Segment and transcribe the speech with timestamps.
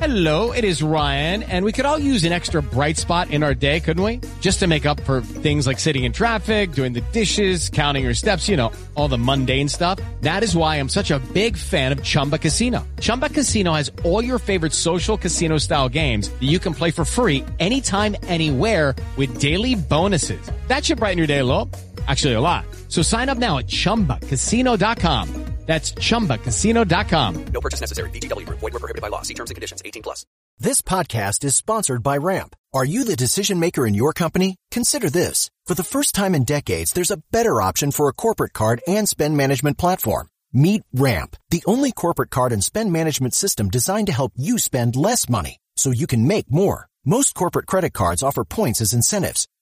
[0.00, 3.52] Hello, it is Ryan, and we could all use an extra bright spot in our
[3.52, 4.20] day, couldn't we?
[4.40, 8.14] Just to make up for things like sitting in traffic, doing the dishes, counting your
[8.14, 9.98] steps, you know, all the mundane stuff.
[10.20, 12.86] That is why I'm such a big fan of Chumba Casino.
[13.00, 17.04] Chumba Casino has all your favorite social casino style games that you can play for
[17.04, 20.40] free anytime, anywhere with daily bonuses.
[20.68, 21.68] That should brighten your day a little.
[22.08, 22.64] Actually, a lot.
[22.88, 25.48] So sign up now at chumbacasino.com.
[25.68, 27.44] That's chumbacasino.com.
[27.52, 28.08] No purchase necessary.
[28.08, 28.60] VGW Group.
[28.60, 29.20] Void were prohibited by law.
[29.20, 29.82] See terms and conditions.
[29.84, 30.24] 18 plus.
[30.58, 32.56] This podcast is sponsored by Ramp.
[32.72, 34.56] Are you the decision maker in your company?
[34.70, 35.50] Consider this.
[35.66, 39.06] For the first time in decades, there's a better option for a corporate card and
[39.06, 40.28] spend management platform.
[40.54, 44.96] Meet Ramp, the only corporate card and spend management system designed to help you spend
[44.96, 46.88] less money so you can make more.
[47.04, 49.46] Most corporate credit cards offer points as incentives,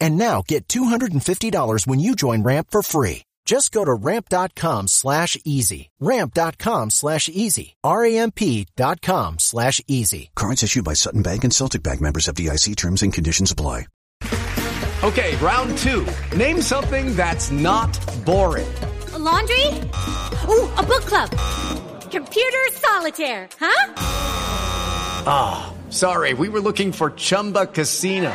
[0.00, 3.22] And now get $250 when you join Ramp for free.
[3.44, 5.90] Just go to ramp.com slash easy.
[6.00, 7.74] Ramp.com slash easy.
[7.84, 10.30] R-A-M-P dot com slash easy.
[10.34, 13.86] Cards issued by Sutton Bank and Celtic Bank members FDIC terms and conditions apply.
[15.04, 16.06] Okay, round two.
[16.34, 17.92] Name something that's not
[18.24, 18.72] boring.
[19.12, 19.66] A laundry?
[20.48, 21.28] Ooh, a book club.
[22.10, 23.94] Computer solitaire, huh?
[25.26, 28.34] Ah, oh, sorry, we were looking for Chumba Casino.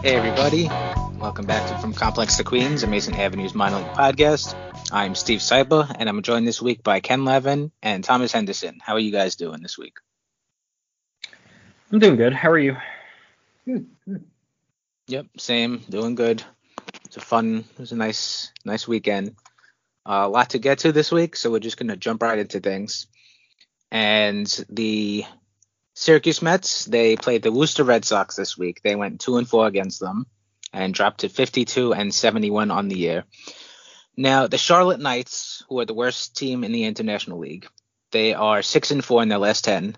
[0.00, 0.68] Hey everybody,
[1.18, 4.54] welcome back to From Complex to Queens, a Amazin' Avenue's minor league podcast.
[4.92, 8.78] I'm Steve Sypa, and I'm joined this week by Ken Levin and Thomas Henderson.
[8.80, 9.94] How are you guys doing this week?
[11.90, 12.32] I'm doing good.
[12.32, 12.76] How are you?
[13.66, 13.88] Good.
[14.08, 14.24] good.
[15.08, 15.78] Yep, same.
[15.90, 16.44] Doing good.
[17.06, 17.64] It's a fun.
[17.68, 19.34] It was a nice, nice weekend.
[20.06, 22.60] Uh, a lot to get to this week, so we're just gonna jump right into
[22.60, 23.08] things.
[23.90, 25.24] And the
[26.00, 28.82] Syracuse Mets, they played the Worcester Red Sox this week.
[28.82, 30.26] They went 2 and 4 against them
[30.72, 33.24] and dropped to 52 and 71 on the year.
[34.16, 37.66] Now, the Charlotte Knights, who are the worst team in the International League,
[38.12, 39.96] they are 6 and 4 in their last 10.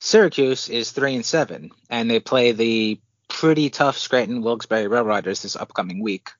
[0.00, 5.54] Syracuse is 3 and 7 and they play the pretty tough Scranton Wilkes-Barre RailRiders this
[5.54, 6.30] upcoming week.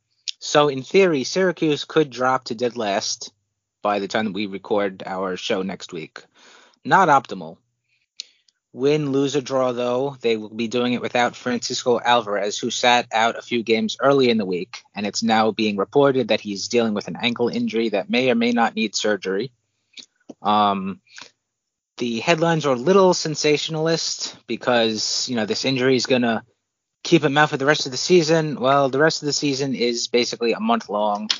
[0.40, 3.32] So in theory, Syracuse could drop to dead last
[3.82, 6.24] by the time we record our show next week.
[6.84, 7.58] Not optimal.
[8.76, 13.06] Win, lose, or draw, though, they will be doing it without Francisco Alvarez, who sat
[13.10, 16.68] out a few games early in the week, and it's now being reported that he's
[16.68, 19.50] dealing with an ankle injury that may or may not need surgery.
[20.42, 21.00] Um,
[21.96, 26.42] the headlines are a little sensationalist because, you know, this injury is going to
[27.02, 28.60] keep him out for the rest of the season.
[28.60, 31.30] Well, the rest of the season is basically a month long.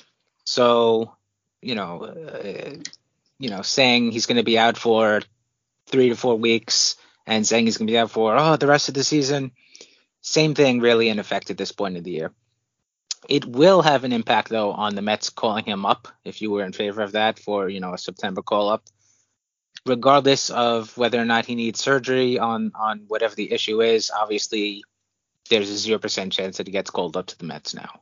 [0.45, 1.15] So,
[1.61, 2.77] you know, uh,
[3.39, 5.21] you know, saying he's going to be out for
[5.87, 8.89] three to four weeks and saying he's going to be out for oh the rest
[8.89, 9.53] of the season.
[10.21, 12.33] Same thing, really, in effect at this point of the year.
[13.29, 16.65] It will have an impact though on the Mets calling him up if you were
[16.65, 18.85] in favor of that for you know a September call up,
[19.85, 24.11] regardless of whether or not he needs surgery on on whatever the issue is.
[24.11, 24.85] Obviously,
[25.51, 28.01] there's a zero percent chance that he gets called up to the Mets now.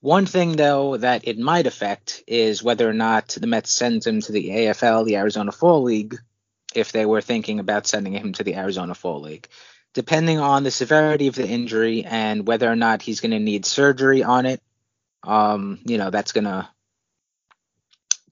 [0.00, 4.20] One thing though that it might affect is whether or not the Mets sends him
[4.22, 6.16] to the AFL, the Arizona Fall League,
[6.74, 9.48] if they were thinking about sending him to the Arizona Fall League.
[9.92, 13.66] Depending on the severity of the injury and whether or not he's going to need
[13.66, 14.62] surgery on it,
[15.24, 16.68] um, you know, that's going to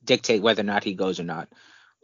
[0.04, 1.48] dictate whether or not he goes or not.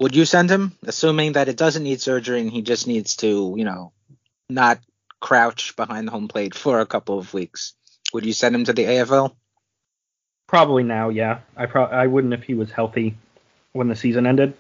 [0.01, 3.55] Would you send him, assuming that it doesn't need surgery and he just needs to,
[3.57, 3.93] you know,
[4.49, 4.81] not
[5.21, 7.75] crouch behind the home plate for a couple of weeks?
[8.13, 9.35] Would you send him to the AFL?
[10.49, 11.41] Probably now, yeah.
[11.57, 13.17] I pro- I wouldn't if he was healthy
[13.73, 14.55] when the season ended,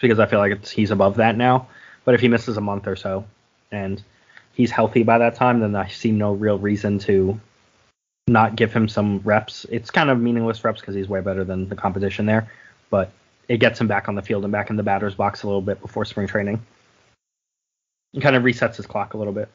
[0.00, 1.68] because I feel like it's, he's above that now.
[2.04, 3.26] But if he misses a month or so
[3.72, 4.02] and
[4.54, 7.40] he's healthy by that time, then I see no real reason to
[8.28, 9.66] not give him some reps.
[9.70, 12.50] It's kind of meaningless reps because he's way better than the competition there,
[12.90, 13.12] but
[13.48, 15.62] it gets him back on the field and back in the batter's box a little
[15.62, 16.64] bit before spring training.
[18.12, 19.48] It kind of resets his clock a little bit.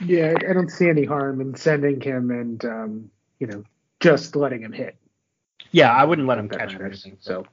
[0.00, 3.64] Yeah, I don't see any harm in sending him and um, you know
[4.00, 4.96] just letting him hit.
[5.70, 7.04] Yeah, I wouldn't let him catch matters.
[7.04, 7.18] anything.
[7.20, 7.46] So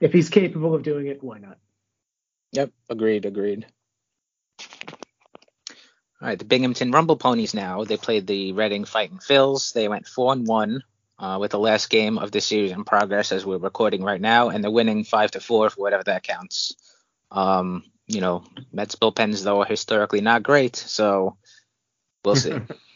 [0.00, 1.58] if he's capable of doing it, why not?
[2.52, 3.66] Yep, agreed, agreed.
[6.20, 7.84] All right, the Binghamton Rumble Ponies now.
[7.84, 9.72] They played the Reading Fighting Phils.
[9.72, 10.82] They went 4 and 1
[11.18, 14.48] uh, with the last game of the series in progress as we're recording right now,
[14.48, 16.74] and they're winning 5 to 4 for whatever that counts.
[17.30, 18.42] Um, you know,
[18.72, 21.36] Mets bullpens, though, are historically not great, so
[22.24, 22.54] we'll see.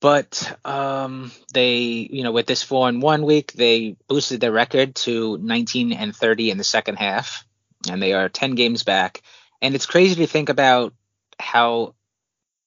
[0.00, 1.76] but um, they,
[2.10, 6.16] you know, with this 4 and 1 week, they boosted their record to 19 and
[6.16, 7.44] 30 in the second half,
[7.88, 9.22] and they are 10 games back.
[9.60, 10.94] And it's crazy to think about
[11.38, 11.94] how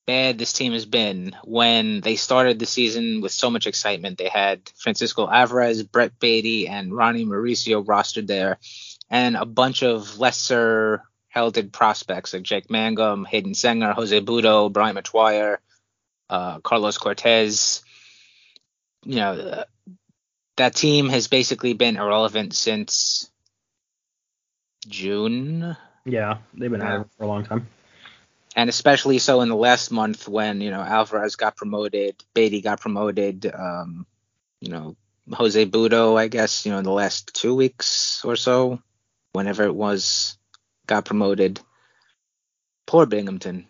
[0.05, 4.17] bad this team has been when they started the season with so much excitement.
[4.17, 8.59] They had Francisco Alvarez, Brett Baty, and Ronnie Mauricio rostered there,
[9.09, 14.95] and a bunch of lesser heralded prospects like Jake Mangum, Hayden Senger, Jose Butto, Brian
[14.95, 15.57] McGuire,
[16.29, 17.83] uh, Carlos Cortes.
[19.05, 19.63] You know, uh,
[20.57, 23.29] that team has basically been irrelevant since
[24.87, 25.75] June
[26.05, 27.67] Yeah, they've been at it for a long time.
[28.55, 32.79] and especially so in the last month when you know Alvarez got promoted, Baty got
[32.81, 34.05] promoted, um,
[34.61, 34.95] you know
[35.31, 38.81] Jose Butto, I guess you know in the last two weeks or so,
[39.33, 40.37] whenever it was,
[40.87, 41.59] got promoted.
[42.85, 43.65] Poor Binghamton.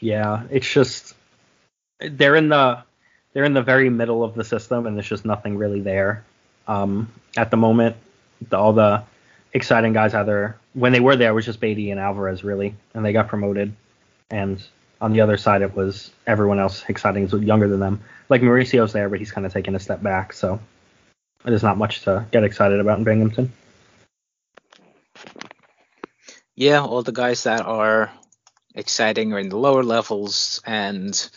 [0.00, 1.14] Yeah, it's just
[2.00, 2.82] they're in the
[3.32, 6.24] they're in the very middle of the system, and there's just nothing really there
[6.66, 7.96] um, at the moment.
[8.52, 9.02] All the
[9.52, 13.12] exciting guys either when they were there was just Baty and Alvarez really, and they
[13.12, 13.74] got promoted.
[14.30, 14.62] And
[15.00, 18.00] on the other side, it was everyone else exciting is younger than them.
[18.28, 20.60] Like Mauricio's there, but he's kind of taking a step back, so
[21.44, 23.52] there's not much to get excited about in Binghamton.
[26.54, 28.10] Yeah, all the guys that are
[28.74, 31.30] exciting are in the lower levels, and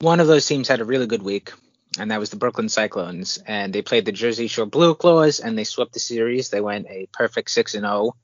[0.00, 1.52] one of those teams had a really good week,
[1.98, 5.58] and that was the Brooklyn Cyclones, and they played the Jersey Shore Blue Claws, and
[5.58, 6.50] they swept the series.
[6.50, 8.14] They went a perfect six and zero,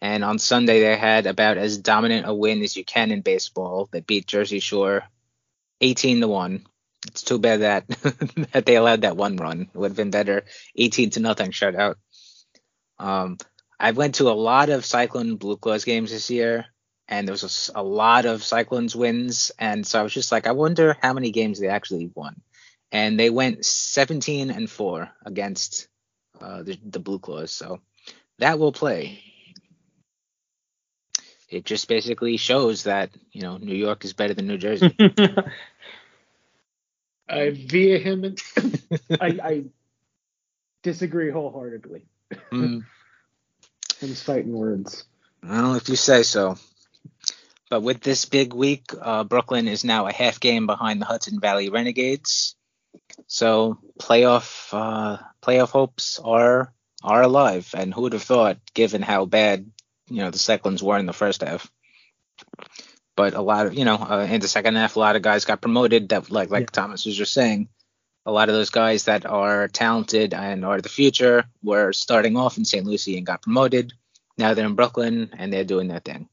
[0.00, 3.88] and on Sunday they had about as dominant a win as you can in baseball.
[3.90, 5.04] They beat Jersey Shore,
[5.80, 6.66] eighteen to one.
[7.06, 7.88] It's too bad that
[8.52, 9.62] that they allowed that one run.
[9.62, 10.44] It would have been better,
[10.76, 11.94] eighteen to nothing shutout.
[12.98, 13.38] Um,
[13.80, 16.66] I went to a lot of Cyclone Blue Claws games this year,
[17.12, 20.52] and there was a lot of Cyclones wins, and so I was just like, I
[20.52, 22.40] wonder how many games they actually won,
[22.90, 25.88] and they went 17 and four against
[26.40, 27.80] uh, the, the Blue Claws, so
[28.38, 29.22] that will play.
[31.50, 34.96] It just basically shows that you know New York is better than New Jersey.
[37.28, 38.40] I via him and
[39.20, 39.64] I, I
[40.82, 42.06] disagree wholeheartedly.
[42.50, 42.84] Mm.
[44.00, 45.04] Him's fighting words.
[45.42, 46.56] Well, if you say so.
[47.72, 51.40] But with this big week, uh, Brooklyn is now a half game behind the Hudson
[51.40, 52.54] Valley Renegades.
[53.26, 56.70] So playoff uh, playoff hopes are
[57.02, 57.70] are alive.
[57.74, 59.70] And who would have thought, given how bad
[60.10, 61.72] you know the Cyclones were in the first half?
[63.16, 65.46] But a lot of you know uh, in the second half, a lot of guys
[65.46, 66.10] got promoted.
[66.10, 67.70] That like like Thomas was just saying,
[68.26, 72.58] a lot of those guys that are talented and are the future were starting off
[72.58, 72.84] in St.
[72.84, 73.94] Lucie and got promoted.
[74.36, 76.28] Now they're in Brooklyn and they're doing their thing.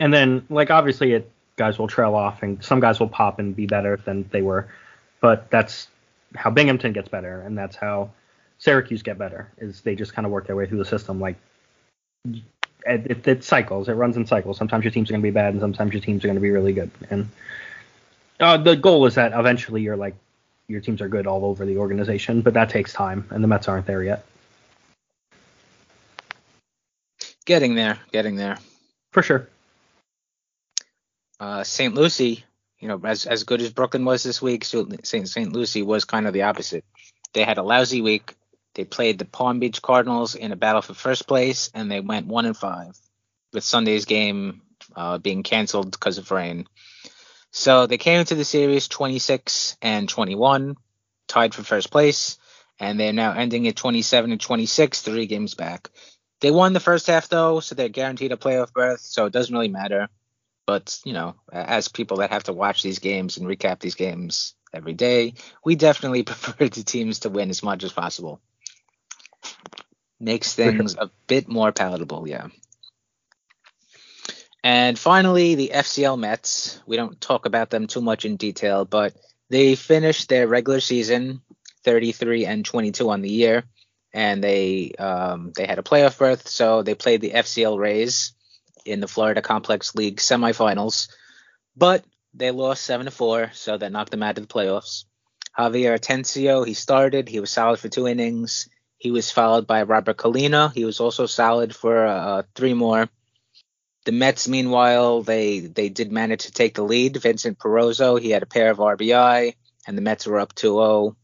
[0.00, 3.54] And then, like, obviously, it guys will trail off, and some guys will pop and
[3.54, 4.68] be better than they were.
[5.20, 5.88] But that's
[6.34, 8.10] how Binghamton gets better, and that's how
[8.58, 9.48] Syracuse get better.
[9.58, 11.20] Is they just kind of work their way through the system.
[11.20, 11.36] Like,
[12.24, 12.42] it,
[12.86, 13.88] it, it cycles.
[13.88, 14.58] It runs in cycles.
[14.58, 16.42] Sometimes your teams are going to be bad, and sometimes your teams are going to
[16.42, 16.90] be really good.
[17.10, 17.28] And
[18.40, 20.14] uh, the goal is that eventually you're like
[20.68, 23.68] your teams are good all over the organization, but that takes time, and the Mets
[23.68, 24.24] aren't there yet.
[27.44, 28.58] Getting there, getting there.
[29.12, 29.48] For sure.
[31.44, 31.94] Uh, St.
[31.94, 32.42] Lucie,
[32.78, 35.28] you know, as as good as Brooklyn was this week, St.
[35.28, 35.52] St.
[35.52, 36.86] Lucie was kind of the opposite.
[37.34, 38.34] They had a lousy week.
[38.74, 42.28] They played the Palm Beach Cardinals in a battle for first place, and they went
[42.28, 42.96] one and five,
[43.52, 44.62] with Sunday's game
[44.96, 46.66] uh, being canceled because of rain.
[47.50, 50.76] So they came into the series 26 and 21,
[51.28, 52.38] tied for first place.
[52.80, 55.90] and they're now ending at 27 and 26, three games back.
[56.40, 59.00] They won the first half though, so they're guaranteed a playoff berth.
[59.00, 60.08] So it doesn't really matter.
[60.66, 64.54] But you know, as people that have to watch these games and recap these games
[64.72, 68.40] every day, we definitely prefer the teams to win as much as possible.
[70.20, 72.48] Makes things a bit more palatable, yeah.
[74.62, 76.80] And finally, the FCL Mets.
[76.86, 79.14] We don't talk about them too much in detail, but
[79.50, 81.42] they finished their regular season
[81.84, 83.64] 33 and 22 on the year,
[84.14, 88.33] and they um, they had a playoff berth, so they played the FCL Rays
[88.84, 91.08] in the Florida Complex League semifinals,
[91.76, 95.04] but they lost seven to four, so that knocked them out of the playoffs.
[95.58, 98.68] Javier Atencio, he started, he was solid for two innings.
[98.98, 100.72] He was followed by Robert Colina.
[100.72, 103.08] He was also solid for uh, three more.
[104.04, 107.16] The Mets, meanwhile, they they did manage to take the lead.
[107.16, 109.54] Vincent Perozo, he had a pair of RBI,
[109.86, 111.14] and the Mets were up 2-0.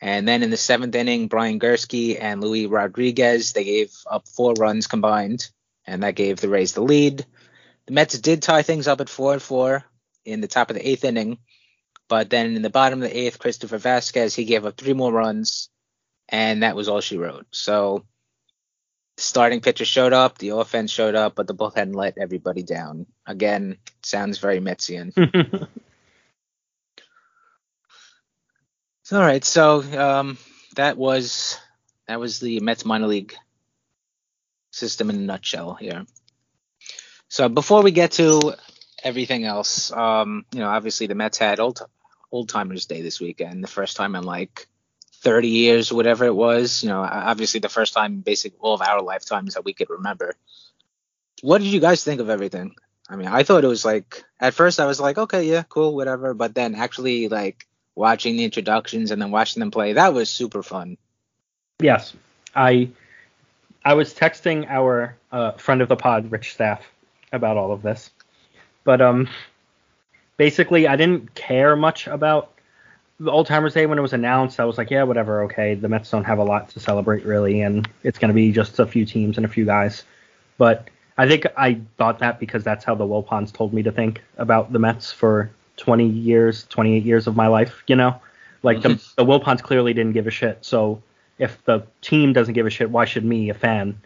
[0.00, 4.52] And then in the seventh inning, Brian Gursky and Luis Rodriguez, they gave up four
[4.54, 5.48] runs combined,
[5.86, 7.24] and that gave the Rays the lead.
[7.86, 9.84] The Mets did tie things up at four and four
[10.24, 11.38] in the top of the eighth inning,
[12.08, 15.12] but then in the bottom of the eighth, Christopher Vasquez, he gave up three more
[15.12, 15.68] runs,
[16.28, 17.46] and that was all she wrote.
[17.50, 18.04] So
[19.16, 23.06] starting pitcher showed up, the offense showed up, but the bullpen let everybody down.
[23.26, 25.12] Again, sounds very Metsian.
[29.12, 30.38] All right, so um,
[30.76, 31.58] that was
[32.08, 33.34] that was the Mets minor league
[34.74, 36.04] system in a nutshell here.
[37.28, 38.54] So before we get to
[39.02, 41.80] everything else, um, you know, obviously the Mets had old
[42.30, 44.66] old timers day this weekend, the first time in like
[45.22, 46.82] 30 years, whatever it was.
[46.82, 50.34] You know, obviously the first time, basically all of our lifetimes that we could remember.
[51.42, 52.74] What did you guys think of everything?
[53.08, 55.94] I mean, I thought it was like at first I was like, okay, yeah, cool,
[55.94, 56.34] whatever.
[56.34, 60.62] But then actually like watching the introductions and then watching them play, that was super
[60.62, 60.96] fun.
[61.80, 62.14] Yes,
[62.54, 62.90] I
[63.84, 66.82] I was texting our uh, friend of the pod, Rich Staff,
[67.32, 68.10] about all of this,
[68.84, 69.28] but um,
[70.36, 72.50] basically I didn't care much about
[73.20, 75.74] the Old Timers Day when it was announced, I was like, yeah, whatever, okay.
[75.74, 78.78] The Mets don't have a lot to celebrate really, and it's going to be just
[78.78, 80.02] a few teams and a few guys.
[80.58, 84.22] But I think I thought that because that's how the Wilpons told me to think
[84.36, 87.84] about the Mets for 20 years, 28 years of my life.
[87.86, 88.20] You know,
[88.62, 88.94] like mm-hmm.
[88.94, 90.58] the, the Wilpons clearly didn't give a shit.
[90.64, 91.00] So
[91.38, 94.00] if the team doesn't give a shit, why should me, a fan,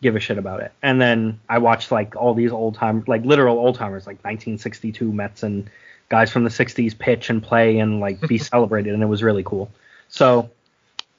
[0.00, 0.72] give a shit about it?
[0.82, 5.12] And then I watched like all these old time, like literal old timers, like 1962
[5.12, 5.68] Mets and
[6.08, 9.42] guys from the 60s pitch and play and like be celebrated and it was really
[9.42, 9.70] cool.
[10.08, 10.50] So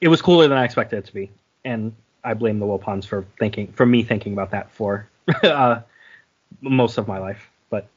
[0.03, 1.31] it was cooler than i expected it to be
[1.63, 5.07] and i blame the wilpons for thinking for me thinking about that for
[5.43, 5.79] uh,
[6.61, 7.87] most of my life but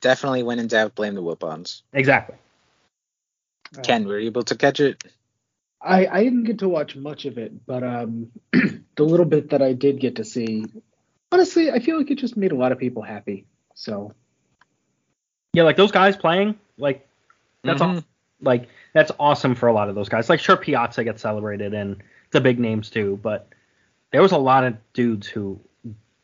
[0.00, 2.36] definitely when in doubt blame the wilpons exactly.
[3.82, 5.02] Ken were you able to catch it
[5.84, 9.60] I, I didn't get to watch much of it, but um, the little bit that
[9.60, 10.64] I did get to see,
[11.30, 13.46] honestly, I feel like it just made a lot of people happy.
[13.74, 14.14] So
[15.52, 17.06] yeah, like those guys playing, like
[17.62, 17.96] that's mm-hmm.
[17.96, 18.04] all,
[18.40, 20.28] like that's awesome for a lot of those guys.
[20.28, 23.48] Like sure, Piazza gets celebrated and the big names too, but
[24.10, 25.60] there was a lot of dudes who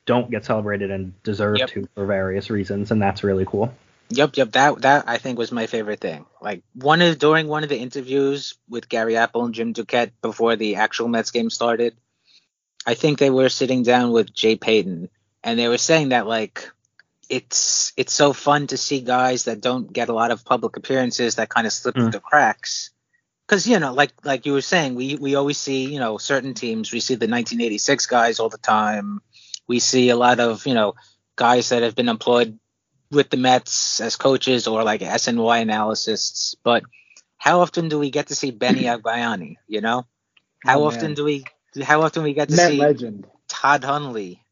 [0.06, 1.68] don't get celebrated and deserve yep.
[1.70, 3.72] to for various reasons, and that's really cool.
[4.10, 4.52] Yep, yep.
[4.52, 6.26] That that I think was my favorite thing.
[6.42, 10.56] Like one of during one of the interviews with Gary Apple and Jim Duquette before
[10.56, 11.96] the actual Mets game started,
[12.84, 15.10] I think they were sitting down with Jay Payton,
[15.44, 16.68] and they were saying that like
[17.28, 21.36] it's it's so fun to see guys that don't get a lot of public appearances
[21.36, 22.00] that kind of slip mm.
[22.00, 22.90] through the cracks.
[23.46, 26.54] Because you know, like like you were saying, we we always see you know certain
[26.54, 26.92] teams.
[26.92, 29.20] We see the 1986 guys all the time.
[29.68, 30.94] We see a lot of you know
[31.36, 32.58] guys that have been employed
[33.10, 36.54] with the Mets as coaches or like SNY analysts.
[36.62, 36.84] But
[37.38, 39.56] how often do we get to see Benny Agbayani?
[39.66, 40.06] You know,
[40.64, 41.44] how oh, often do we
[41.82, 43.26] how often we get to Met see legend.
[43.48, 44.42] Todd Hundley?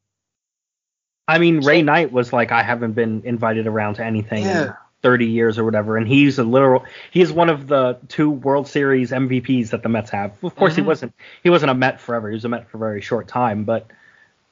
[1.27, 4.63] I mean, Ray Knight was like, I haven't been invited around to anything yeah.
[4.63, 6.87] in 30 years or whatever, and he's a literal.
[7.11, 10.43] He's one of the two World Series MVPs that the Mets have.
[10.43, 10.83] Of course, mm-hmm.
[10.83, 11.15] he wasn't.
[11.43, 12.31] He wasn't a Met forever.
[12.31, 13.65] He was a Met for a very short time.
[13.65, 13.89] But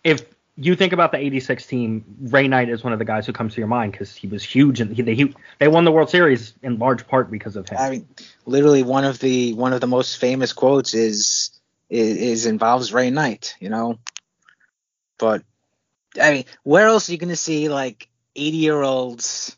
[0.04, 3.32] if you think about the '86 team, Ray Knight is one of the guys who
[3.32, 6.08] comes to your mind because he was huge and he, they, they won the World
[6.08, 7.78] Series in large part because of him.
[7.78, 8.08] I mean,
[8.46, 11.50] literally one of the one of the most famous quotes is
[11.90, 13.54] is, is involves Ray Knight.
[13.60, 13.98] You know,
[15.18, 15.42] but
[16.20, 19.56] I mean, where else are you gonna see like 80 year olds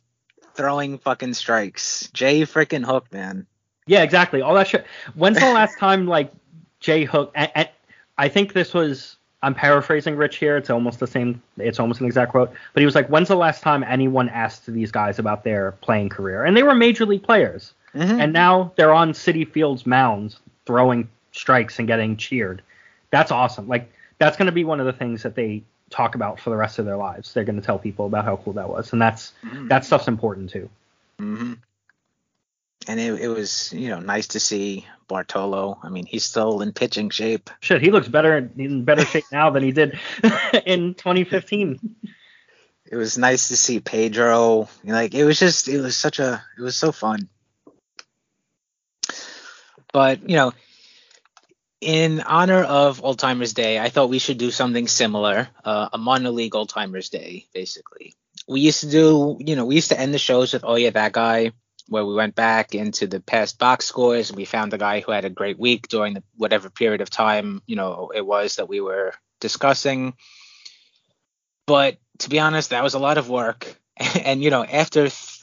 [0.55, 2.11] throwing fucking strikes?
[2.13, 3.47] Jay freaking Hook, man.
[3.87, 4.43] Yeah, exactly.
[4.43, 4.85] All that shit.
[5.15, 6.33] When's the last time like
[6.81, 7.33] Jay Hook?
[7.37, 7.69] And
[8.17, 9.15] I think this was.
[9.43, 10.57] I'm paraphrasing Rich here.
[10.57, 11.41] It's almost the same.
[11.59, 12.53] It's almost an exact quote.
[12.73, 16.09] But he was like, "When's the last time anyone asked these guys about their playing
[16.09, 18.21] career?" And they were major league players, mm-hmm.
[18.21, 22.63] and now they're on Citi Field's mounds throwing strikes and getting cheered.
[23.11, 23.69] That's awesome.
[23.69, 26.57] Like that's going to be one of the things that they talk about for the
[26.57, 27.33] rest of their lives.
[27.33, 29.69] They're going to tell people about how cool that was, and that's Mhm.
[29.69, 30.69] that stuff's important too.
[31.19, 31.55] hmm
[32.89, 35.79] And it, it was, you know, nice to see Bartolo.
[35.83, 37.51] I mean, he's still in pitching shape.
[37.61, 39.99] Shit, he looks better in better shape now than he did
[40.67, 41.79] in 2015.
[42.91, 44.69] It was nice to see Pedro.
[44.83, 47.29] Like it was just, it was such a, it was so fun.
[49.93, 50.53] But you know,
[51.81, 55.99] in honor of Old Timers Day, I thought we should do something similar, uh, a
[55.99, 58.15] minor league Old Timers Day, basically.
[58.49, 60.91] We used to do, you know, we used to end the shows with "Oh yeah,
[60.91, 61.53] that guy,"
[61.89, 65.11] where we went back into the past box scores and we found a guy who
[65.11, 68.69] had a great week during the whatever period of time, you know, it was that
[68.69, 70.15] we were discussing.
[71.67, 73.75] But to be honest, that was a lot of work.
[74.25, 75.41] And you know, after th-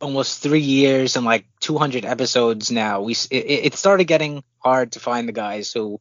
[0.00, 5.00] almost three years and like 200 episodes now, we it, it started getting hard to
[5.00, 6.00] find the guys who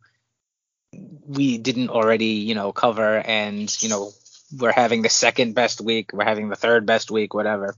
[1.27, 3.17] we didn't already, you know, cover.
[3.17, 4.11] And you know,
[4.57, 7.75] we're having the second best week, we're having the third best week, whatever.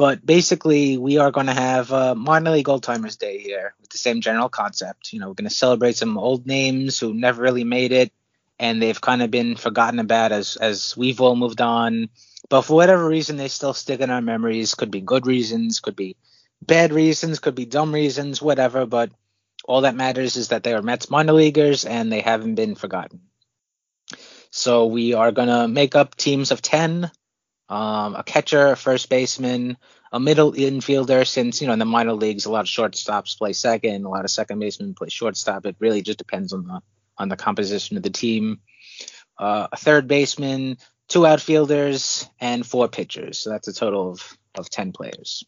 [0.00, 3.90] But basically, we are going to have uh, minor league old timers day here with
[3.90, 5.12] the same general concept.
[5.12, 8.10] You know, we're going to celebrate some old names who never really made it,
[8.58, 12.08] and they've kind of been forgotten about as as we've all moved on.
[12.48, 14.74] But for whatever reason, they still stick in our memories.
[14.74, 16.16] Could be good reasons, could be
[16.62, 18.86] bad reasons, could be dumb reasons, whatever.
[18.86, 19.10] But
[19.66, 23.20] all that matters is that they are Mets minor leaguers and they haven't been forgotten.
[24.50, 27.10] So we are gonna make up teams of ten,
[27.70, 29.78] um, a catcher, a first baseman,
[30.12, 31.26] a middle infielder.
[31.26, 34.24] Since you know in the minor leagues, a lot of shortstops play second, a lot
[34.24, 35.64] of second basemen play shortstop.
[35.64, 36.80] It really just depends on the
[37.16, 38.60] on the composition of the team.
[39.38, 43.38] Uh, a third baseman, two outfielders, and four pitchers.
[43.38, 45.44] So that's a total of of ten players.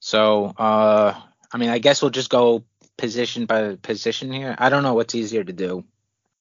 [0.00, 1.14] So uh,
[1.52, 2.64] I mean, I guess we'll just go
[2.98, 4.56] position by position here.
[4.58, 5.84] I don't know what's easier to do.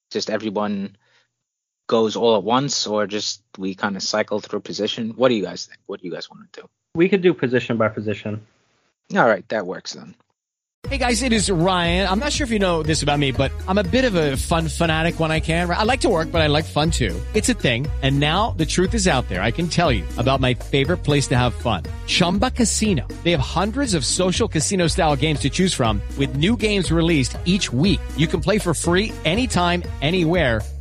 [0.09, 0.97] Just everyone
[1.87, 5.11] goes all at once, or just we kind of cycle through position.
[5.11, 5.79] What do you guys think?
[5.85, 6.67] What do you guys want to do?
[6.95, 8.45] We could do position by position.
[9.15, 10.15] All right, that works then.
[10.89, 12.07] Hey guys, it is Ryan.
[12.07, 14.37] I'm not sure if you know this about me, but I'm a bit of a
[14.37, 15.67] fun fanatic when I can.
[15.69, 17.19] I like to work, but I like fun too.
[17.33, 17.87] It's a thing.
[18.03, 19.41] And now the truth is out there.
[19.41, 21.83] I can tell you about my favorite place to have fun.
[22.05, 23.07] Chumba Casino.
[23.23, 27.35] They have hundreds of social casino style games to choose from with new games released
[27.45, 27.99] each week.
[28.15, 30.61] You can play for free anytime, anywhere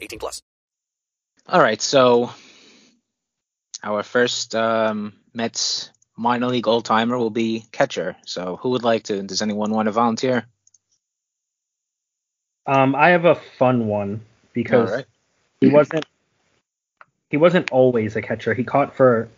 [0.00, 0.42] 18 plus.
[1.48, 2.30] All right, so
[3.82, 8.16] our first um, Mets minor league old timer will be catcher.
[8.26, 9.22] So who would like to?
[9.22, 10.46] Does anyone want to volunteer?
[12.66, 14.20] Um, I have a fun one
[14.52, 15.06] because All right.
[15.60, 16.04] he wasn't
[17.30, 18.54] he wasn't always a catcher.
[18.54, 19.28] He caught for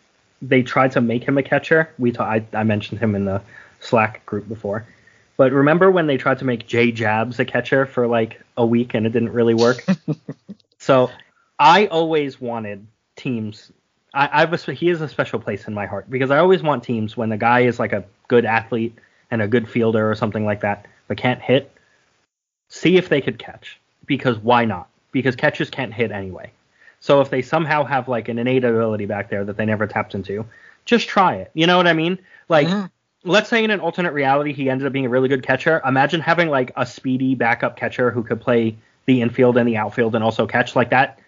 [0.40, 1.90] they tried to make him a catcher.
[1.98, 3.42] We ta- I, I mentioned him in the
[3.80, 4.84] Slack group before.
[5.42, 8.94] But remember when they tried to make Jay Jabs a catcher for like a week
[8.94, 9.84] and it didn't really work?
[10.78, 11.10] so
[11.58, 13.72] I always wanted teams.
[14.14, 16.62] I, I have a, he is a special place in my heart because I always
[16.62, 18.96] want teams when the guy is like a good athlete
[19.32, 21.76] and a good fielder or something like that, but can't hit.
[22.68, 24.90] See if they could catch because why not?
[25.10, 26.52] Because catchers can't hit anyway.
[27.00, 30.14] So if they somehow have like an innate ability back there that they never tapped
[30.14, 30.46] into,
[30.84, 31.50] just try it.
[31.52, 32.20] You know what I mean?
[32.48, 32.86] Like mm-hmm.
[33.24, 35.80] Let's say in an alternate reality he ended up being a really good catcher.
[35.84, 40.14] Imagine having like a speedy backup catcher who could play the infield and the outfield
[40.14, 41.18] and also catch like that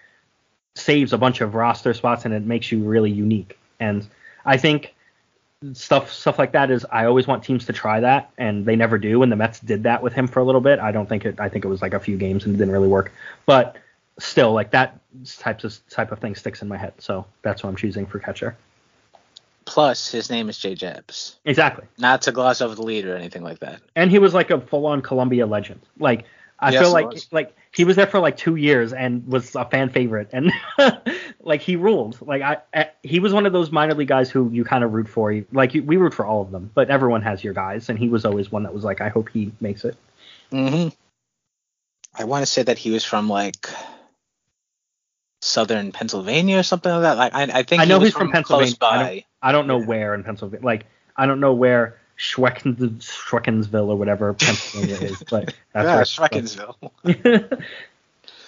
[0.77, 3.59] saves a bunch of roster spots and it makes you really unique.
[3.79, 4.07] And
[4.45, 4.95] I think
[5.73, 8.99] stuff stuff like that is I always want teams to try that and they never
[8.99, 10.79] do and the Mets did that with him for a little bit.
[10.79, 12.73] I don't think it I think it was like a few games and it didn't
[12.73, 13.13] really work.
[13.47, 13.77] But
[14.19, 14.99] still like that
[15.39, 16.95] types of type of thing sticks in my head.
[16.99, 18.57] So that's what I'm choosing for catcher.
[19.65, 21.37] Plus, his name is Jay Jabs.
[21.45, 21.87] Exactly.
[21.99, 23.81] Not to gloss over the lead or anything like that.
[23.97, 25.81] and he was like a full-on Columbia legend.
[25.99, 26.25] Like
[26.59, 27.29] I Yes, feel like was.
[27.33, 30.53] like he was there for like two years and was a fan favorite, and
[31.41, 32.19] like he ruled.
[32.21, 34.93] Like I, I he was one of those minor league guys who you kind of
[34.93, 35.35] root for.
[35.53, 38.09] Like you, we root for all of them, but everyone has your guys, and he
[38.09, 39.97] was always one that was like, I hope he makes it.
[40.53, 40.89] Mm-hmm.
[42.17, 43.69] I want to say that he was from like
[45.43, 47.19] southern Pennsylvania or something like that.
[47.19, 48.75] Like I, I think I know he was he's from Pennsylvania.
[48.77, 49.25] Close by.
[49.53, 50.65] Don't, I don't know where in Pennsylvania.
[50.65, 57.63] Like I don't know where Schweckens, Schweckensville or whatever Pennsylvania is, but that's yeah, Schreckensville.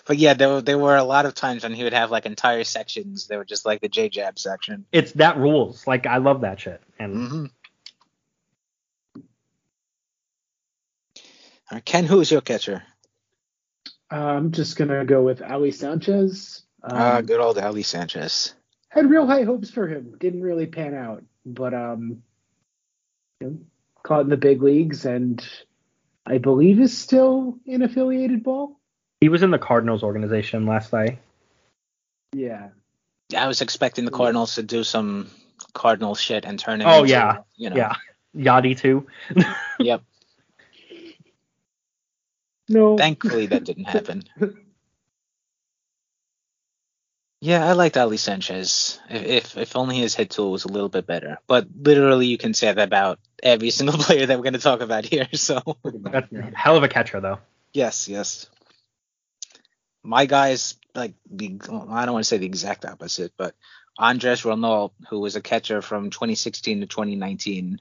[0.09, 2.27] But yeah, there, were- there were a lot of times when he would have like
[2.27, 3.27] entire sections.
[3.27, 4.85] that were just like the J Jab section.
[4.93, 5.85] it's that rules.
[5.85, 6.81] Like I love that shit.
[7.01, 7.47] And Mm-hmm.
[11.71, 12.85] All right, Ken, who is your catcher?
[14.13, 16.63] Uh, I'm just gonna go with Ali Sanchez.
[16.85, 18.55] Um, Ah, good old Ali Sanchez.
[18.97, 20.17] Had real high hopes for him.
[20.19, 22.23] Didn't really pan out, but um,
[23.41, 23.59] you know,
[24.03, 25.47] caught in the big leagues, and
[26.25, 28.81] I believe is still in affiliated ball.
[29.21, 31.19] he was in the Cardinals organization last night.
[32.33, 32.69] Yeah,
[33.37, 35.31] I was expecting the Cardinals to do some
[35.75, 36.89] Cardinal shit and turn him.
[36.89, 37.77] Oh into, yeah, you know.
[37.77, 37.95] yeah,
[38.35, 39.07] Yadi too.
[39.79, 40.03] Yep.
[42.71, 42.97] no.
[42.97, 44.25] Thankfully, that didn't happen.
[47.47, 48.99] Yeah, I liked Ali Sanchez.
[49.09, 51.39] If, if only his hit tool was a little bit better.
[51.47, 54.81] But literally, you can say that about every single player that we're going to talk
[54.81, 55.29] about here.
[55.35, 57.39] So That's a hell of a catcher though.
[57.73, 58.51] yes, yes.
[60.03, 63.55] My guy's like the I don't want to say the exact opposite, but
[63.97, 67.81] Andres Ronald, who was a catcher from 2016 to 2019,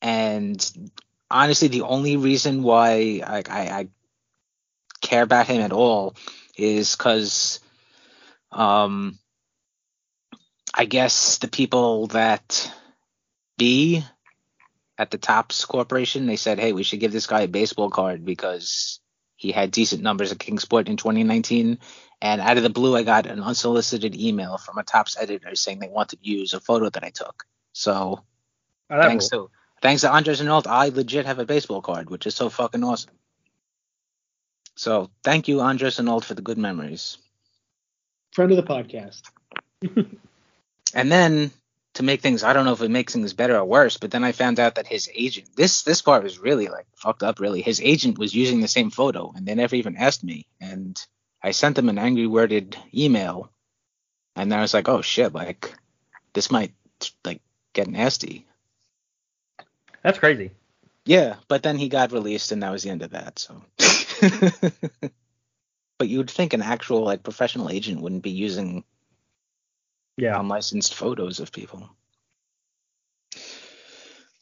[0.00, 0.90] and
[1.30, 3.88] honestly, the only reason why I, I, I
[5.02, 6.16] care about him at all
[6.56, 7.60] is because,
[8.52, 9.18] um,
[10.74, 12.72] I guess the people that
[13.56, 14.04] be
[14.96, 18.24] at the Topps Corporation they said, hey, we should give this guy a baseball card
[18.24, 19.00] because
[19.36, 21.78] he had decent numbers at Kingsport in 2019.
[22.20, 25.78] And out of the blue, I got an unsolicited email from a Topps editor saying
[25.78, 27.44] they wanted to use a photo that I took.
[27.72, 28.24] So
[28.90, 29.48] Oh, thanks rule.
[29.48, 29.50] to
[29.82, 33.12] thanks to Andres Arnold, I legit have a baseball card, which is so fucking awesome.
[34.76, 37.18] So thank you, Andres Arnold, for the good memories.
[38.38, 39.22] Friend of the podcast.
[40.94, 41.50] And then
[41.94, 44.24] to make things, I don't know if it makes things better or worse, but then
[44.24, 47.40] I found out that his agent, this this part was really like fucked up.
[47.40, 50.46] Really, his agent was using the same photo, and they never even asked me.
[50.62, 50.98] And
[51.42, 53.50] I sent them an angry worded email,
[54.34, 55.74] and then I was like, oh shit, like
[56.32, 56.72] this might
[57.26, 57.42] like
[57.74, 58.46] get nasty.
[60.02, 60.52] That's crazy.
[61.04, 63.38] Yeah, but then he got released, and that was the end of that.
[63.38, 63.62] So.
[65.98, 68.84] but you would think an actual like professional agent wouldn't be using
[70.16, 70.38] Yeah.
[70.38, 71.88] unlicensed photos of people.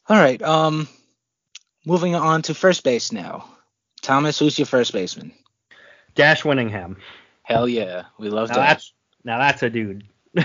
[0.09, 0.41] All right.
[0.41, 0.87] Um,
[1.85, 3.49] moving on to first base now.
[4.01, 5.33] Thomas, who's your first baseman?
[6.15, 6.97] Dash Winningham.
[7.43, 8.67] Hell yeah, we love Now that.
[8.67, 8.93] that's
[9.23, 10.03] now that's a dude.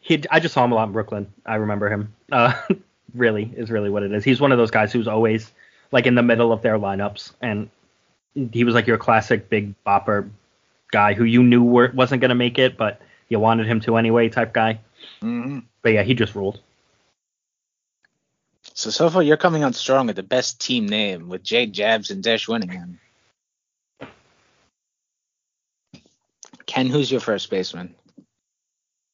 [0.00, 1.32] he I just saw him a lot in Brooklyn.
[1.46, 2.14] I remember him.
[2.32, 2.52] Uh,
[3.14, 4.24] really is really what it is.
[4.24, 5.52] He's one of those guys who's always
[5.92, 7.68] like in the middle of their lineups, and
[8.34, 10.30] he was like your classic big bopper
[10.90, 14.28] guy who you knew were, wasn't gonna make it, but you wanted him to anyway
[14.28, 14.80] type guy.
[15.20, 16.60] hmm But yeah, he just ruled.
[18.74, 22.10] So so far you're coming on strong with the best team name with Jay Jabs
[22.10, 22.98] and Dash Winningham.
[26.66, 27.94] Ken, who's your first baseman?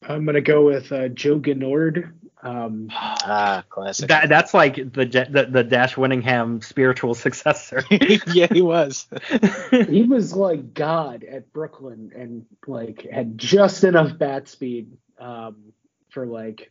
[0.09, 2.13] I'm gonna go with uh, Joe Genord.
[2.43, 4.09] Um, Ah, classic.
[4.09, 7.85] That that's like the the, the Dash Winningham spiritual successor.
[7.91, 9.07] yeah, he was.
[9.71, 15.73] he was like God at Brooklyn and like had just enough bat speed um,
[16.11, 16.71] for like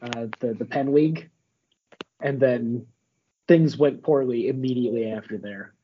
[0.00, 1.28] uh, the the Penn League,
[2.20, 2.86] and then
[3.46, 5.74] things went poorly immediately after there.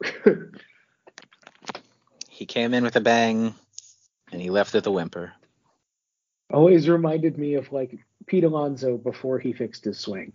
[2.30, 3.54] he came in with a bang,
[4.32, 5.34] and he left with a whimper.
[6.52, 10.32] Always reminded me of like Pete Alonso before he fixed his swing.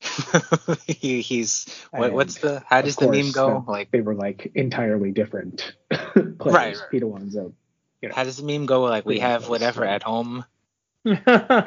[0.86, 3.64] he, he's what, what's the how does the meme go?
[3.66, 6.38] uh, Like they were like entirely different players.
[6.44, 6.90] Right, right.
[6.90, 7.52] Pete Alonso.
[8.00, 8.14] You know.
[8.14, 8.82] how does the meme go?
[8.82, 10.44] Like we have whatever at home.
[11.04, 11.64] Joe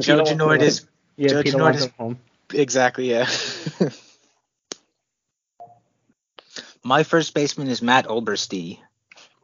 [0.00, 2.18] Joe is yeah, Joe is- home.
[2.52, 3.28] exactly yeah.
[6.84, 8.78] My first baseman is Matt Oberste,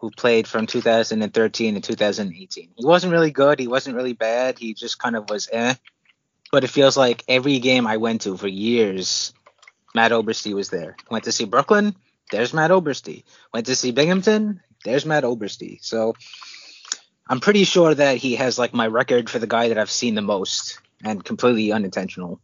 [0.03, 2.71] who played from 2013 to 2018.
[2.77, 3.61] He wasn't really good.
[3.61, 4.59] He wasn't really bad.
[4.59, 5.75] He just kind of was eh.
[6.51, 9.33] But it feels like every game I went to for years,
[9.95, 10.97] Matt Oberste was there.
[11.09, 11.95] Went to see Brooklyn,
[12.33, 13.23] there's Matt Oberste.
[13.55, 15.79] Went to see Binghamton, there's Matt Oberste.
[15.85, 16.17] So
[17.29, 20.17] I'm pretty sure that he has like my record for the guy that I've seen
[20.17, 22.41] the most and completely unintentional.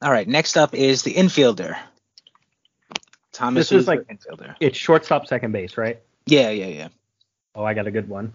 [0.00, 1.76] All right, next up is the infielder.
[3.40, 4.54] Thomas This is like- infielder.
[4.60, 5.98] It's shortstop, second base, right?
[6.26, 6.88] Yeah, yeah, yeah.
[7.54, 8.32] Oh, I got a good one.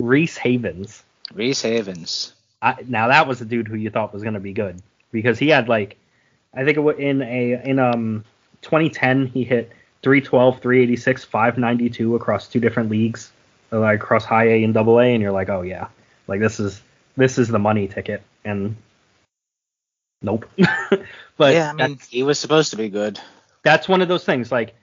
[0.00, 1.02] Reese Havens.
[1.34, 2.32] Reese Havens.
[2.62, 4.80] I, now that was a dude who you thought was going to be good.
[5.12, 5.96] because he had like
[6.54, 8.24] I think it was in a in um
[8.62, 13.30] 2010 he hit 312, 386, 592 across two different leagues,
[13.70, 15.88] like across high A and double A, and you're like, oh yeah,
[16.28, 16.80] like this is
[17.16, 18.76] this is the money ticket, and
[20.22, 20.48] nope.
[21.36, 23.20] but yeah, I mean, he was supposed to be good.
[23.66, 24.52] That's one of those things.
[24.52, 24.76] Like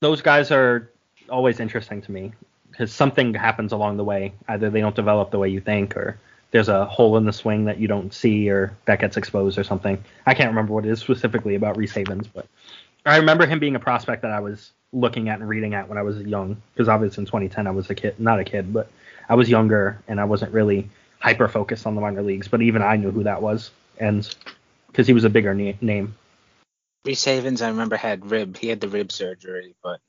[0.00, 0.88] those guys are
[1.28, 2.32] always interesting to me
[2.70, 4.32] because something happens along the way.
[4.46, 6.16] Either they don't develop the way you think, or
[6.52, 9.64] there's a hole in the swing that you don't see, or that gets exposed, or
[9.64, 9.98] something.
[10.24, 12.46] I can't remember what it is specifically about Reese Havens, but
[13.06, 15.98] I remember him being a prospect that I was looking at and reading at when
[15.98, 16.62] I was young.
[16.72, 18.88] Because obviously in 2010 I was a kid, not a kid, but
[19.28, 22.46] I was younger and I wasn't really hyper focused on the minor leagues.
[22.46, 24.32] But even I knew who that was, and
[24.86, 26.14] because he was a bigger na- name.
[27.04, 28.56] Reese Havens, I remember had rib.
[28.56, 30.00] He had the rib surgery, but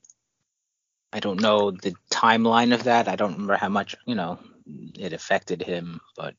[1.12, 3.08] I don't know the timeline of that.
[3.08, 4.38] I don't remember how much you know
[4.98, 6.34] it affected him, but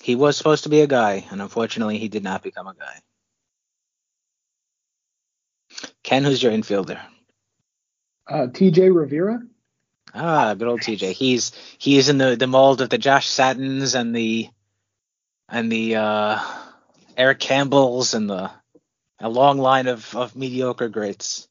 [0.00, 3.00] he was supposed to be a guy, and unfortunately, he did not become a guy.
[6.02, 7.00] Ken, who's your infielder?
[8.28, 8.90] Uh, T.J.
[8.90, 9.40] Rivera.
[10.14, 11.12] Ah, good old TJ.
[11.12, 14.48] He's he's in the the mold of the Josh Satins and the
[15.48, 16.38] and the uh,
[17.16, 18.50] Eric Campbells and the
[19.20, 21.48] a long line of of mediocre greats.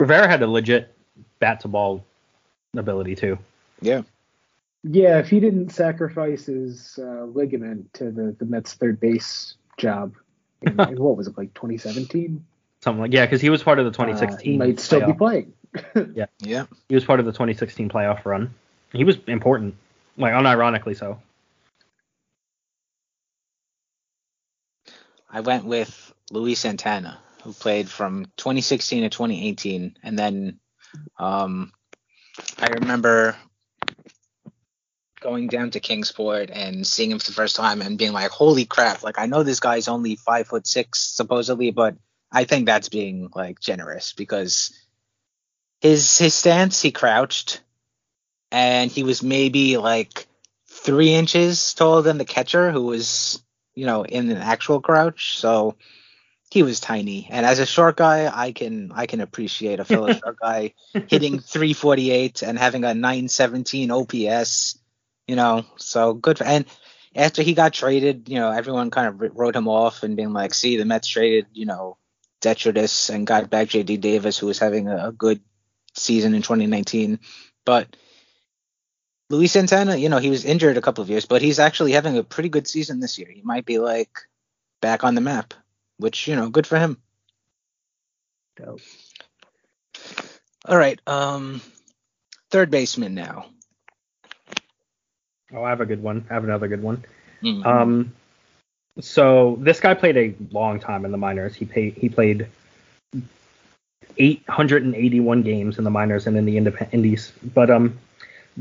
[0.00, 0.94] Rivera had a legit
[1.38, 2.04] bat to ball
[2.76, 3.38] ability too.
[3.80, 4.02] Yeah.
[4.82, 10.14] Yeah, if he didn't sacrifice his uh, ligament to the the Mets third base job,
[10.62, 12.44] in, in what was it like 2017?
[12.82, 14.52] Something like yeah, because he was part of the Uh, 2016.
[14.52, 15.52] he might still be playing.
[16.14, 16.66] Yeah, Yeah.
[16.88, 18.54] he was part of the 2016 playoff run.
[18.92, 19.74] He was important,
[20.16, 21.20] like unironically so.
[25.28, 30.60] I went with Luis Santana, who played from 2016 to 2018, and then
[31.18, 31.72] um,
[32.58, 33.36] I remember
[35.20, 38.64] going down to Kingsport and seeing him for the first time and being like, "Holy
[38.64, 41.96] crap!" Like I know this guy's only five foot six supposedly, but
[42.30, 44.72] I think that's being like generous because
[45.80, 47.60] his his stance, he crouched,
[48.50, 50.26] and he was maybe like
[50.68, 53.42] three inches taller than the catcher, who was
[53.76, 55.38] you know in an actual crouch.
[55.38, 55.76] So
[56.50, 60.12] he was tiny, and as a short guy, I can I can appreciate a fellow
[60.24, 60.74] short guy
[61.08, 64.78] hitting 348 and having a 917 OPS.
[65.28, 66.38] You know, so good.
[66.38, 66.64] For, and
[67.14, 70.54] after he got traded, you know, everyone kind of wrote him off and being like,
[70.54, 71.96] "See, the Mets traded, you know,
[72.40, 75.40] Detritus and got back JD Davis, who was having a, a good
[75.94, 77.18] season in 2019."
[77.64, 77.96] But
[79.28, 82.16] Luis Santana, you know, he was injured a couple of years, but he's actually having
[82.16, 83.28] a pretty good season this year.
[83.28, 84.18] He might be like
[84.80, 85.54] back on the map,
[85.98, 86.98] which you know, good for him.
[88.56, 88.80] Dope.
[90.64, 91.60] All right, um,
[92.50, 93.46] third baseman now.
[95.52, 96.24] Oh, I have a good one.
[96.30, 97.04] I have another good one.
[97.42, 97.64] Mhm.
[97.64, 98.12] Um,
[99.00, 101.54] so this guy played a long time in the minors.
[101.54, 102.48] He paid, he played
[104.18, 107.32] 881 games in the minors and in the indep- indies.
[107.54, 107.98] But um,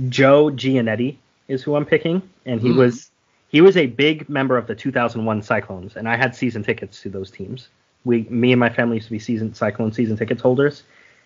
[0.09, 2.77] Joe Gianetti is who I'm picking, and he Hmm.
[2.77, 3.11] was
[3.49, 7.09] he was a big member of the 2001 Cyclones, and I had season tickets to
[7.09, 7.69] those teams.
[8.03, 10.83] We, me and my family used to be season Cyclone season tickets holders.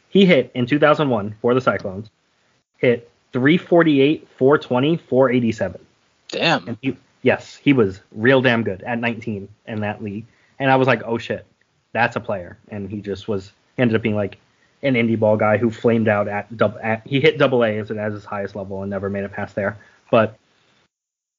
[0.09, 2.09] He hit in 2001 for the Cyclones,
[2.77, 5.81] hit 348, 420, 487.
[6.29, 6.67] Damn.
[6.67, 10.25] And he, yes, he was real damn good at 19 in that league.
[10.59, 11.45] And I was like, oh shit,
[11.93, 12.57] that's a player.
[12.69, 14.37] And he just was ended up being like
[14.81, 16.47] an indie ball guy who flamed out at.
[16.81, 19.55] At, he hit double A as, as his highest level and never made it past
[19.55, 19.77] there.
[20.11, 20.37] But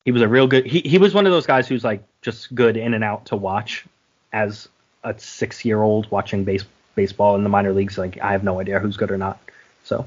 [0.05, 0.67] he was a real good.
[0.67, 3.37] He he was one of those guys who's like just good in and out to
[3.37, 3.85] watch
[4.33, 4.69] as
[5.05, 7.99] a six year old watching base baseball in the minor leagues.
[7.99, 9.39] Like I have no idea who's good or not.
[9.85, 10.07] So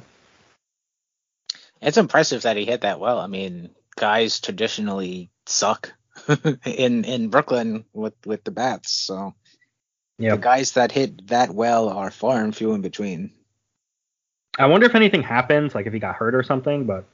[1.82, 3.20] It's impressive that he hit that well.
[3.20, 5.94] I mean, guys traditionally suck
[6.66, 8.92] in in Brooklyn with with the bats.
[8.92, 9.34] So
[10.18, 13.32] yeah, the guys that hit that well are far and few in between.
[14.58, 16.86] I wonder if anything happens, like if he got hurt or something.
[16.86, 17.06] But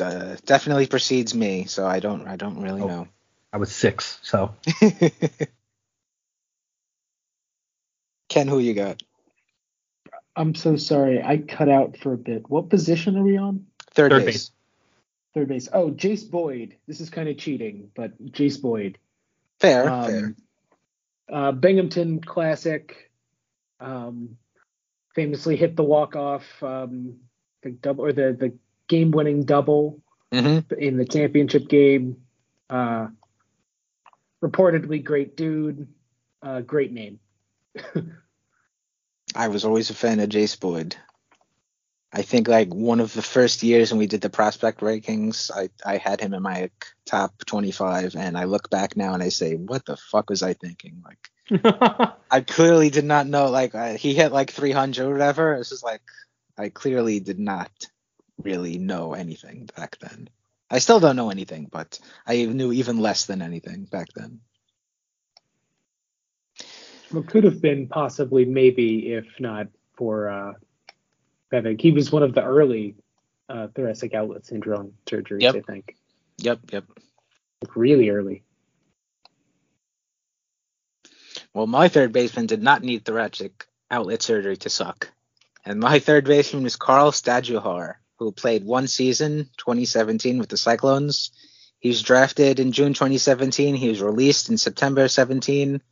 [0.00, 2.86] Uh, definitely precedes me, so I don't I don't really Oh.
[2.86, 3.08] know.
[3.52, 4.54] I was six, so
[8.30, 9.02] Ken, who you got?
[10.36, 11.20] I'm so sorry.
[11.22, 12.48] I cut out for a bit.
[12.48, 13.66] What position are we on?
[13.90, 14.34] Third, Third base.
[14.48, 14.50] base.
[15.34, 15.68] Third base.
[15.72, 16.76] Oh, Jayce Boyd.
[16.86, 18.96] This is kind of cheating, but Jayce Boyd.
[19.60, 20.34] Fair, Um, fair.
[21.28, 23.10] Uh, Binghamton Classic.
[23.80, 24.36] Um,
[25.14, 27.16] famously hit the walk off, um,
[27.62, 30.00] the double or the the game winning double
[30.32, 32.16] hmm in the championship game.
[32.68, 33.08] Uh,
[34.42, 35.88] reportedly great dude.
[36.42, 37.20] Uh, great name.
[39.34, 40.96] I was always a fan of Jayce Boyd.
[42.12, 45.70] I think like one of the first years when we did the prospect rankings, I,
[45.88, 46.70] I had him in my
[47.06, 50.54] top 25, and I look back now and I say, what the fuck was I
[50.54, 51.04] thinking?
[51.04, 53.48] Like, I clearly did not know.
[53.50, 55.54] Like, I, he hit like 300 or whatever.
[55.54, 56.02] It's just like,
[56.58, 57.70] I clearly did not
[58.42, 60.28] really know anything back then.
[60.68, 64.40] I still don't know anything, but I knew even less than anything back then.
[67.12, 70.52] Well, could have been possibly, maybe, if not for uh,
[71.50, 71.80] Bevig.
[71.80, 72.96] He was one of the early
[73.48, 75.54] uh, thoracic outlet syndrome surgeries, Yep.
[75.56, 75.96] I think.
[76.38, 76.84] Yep, yep.
[77.62, 78.42] Like really early.
[81.52, 85.10] Well, my third baseman did not need thoracic outlet surgery to suck.
[85.64, 91.32] And my third baseman was Carl Stajuhar, who played one season, 2017, with the Cyclones.
[91.80, 93.74] He was drafted in June 2017.
[93.74, 95.82] He was released in September 17.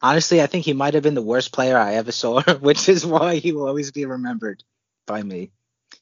[0.00, 3.06] Honestly, I think he might have been the worst player I ever saw, which is
[3.06, 4.64] why he will always be remembered
[5.12, 5.50] by me.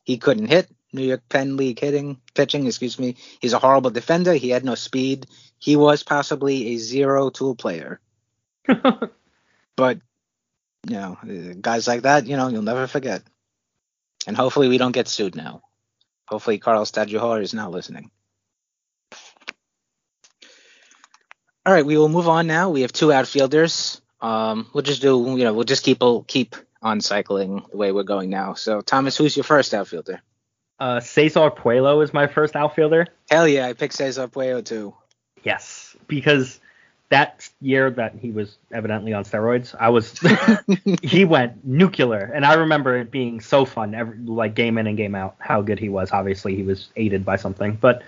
[0.05, 0.71] He couldn't hit.
[0.93, 3.17] New York Penn League hitting, pitching, excuse me.
[3.41, 4.35] He's a horrible defender.
[4.35, 5.27] He had no speed.
[5.59, 8.01] He was possibly a zero tool player.
[9.77, 9.99] but
[10.89, 11.19] you know,
[11.61, 13.23] guys like that, you know, you'll never forget.
[14.27, 15.63] And hopefully we don't get sued now.
[16.27, 18.11] Hopefully Carl Stajuhar is not listening.
[21.67, 22.71] All right, we will move on now.
[22.71, 24.01] We have two outfielders.
[24.21, 28.03] Um, we'll just do, you know, we'll just keep keep on cycling the way we're
[28.03, 28.55] going now.
[28.55, 30.23] So, Thomas, who's your first outfielder?
[30.79, 33.07] Uh, Cesar Puello is my first outfielder.
[33.31, 34.95] Hell yeah, I picked Cesar Puello too.
[35.43, 36.59] Yes, because
[37.11, 40.19] that year that he was evidently on steroids, I was
[41.03, 44.97] he went nuclear, and I remember it being so fun, every, like game in and
[44.97, 46.13] game out, how good he was.
[46.13, 48.03] Obviously, he was aided by something, but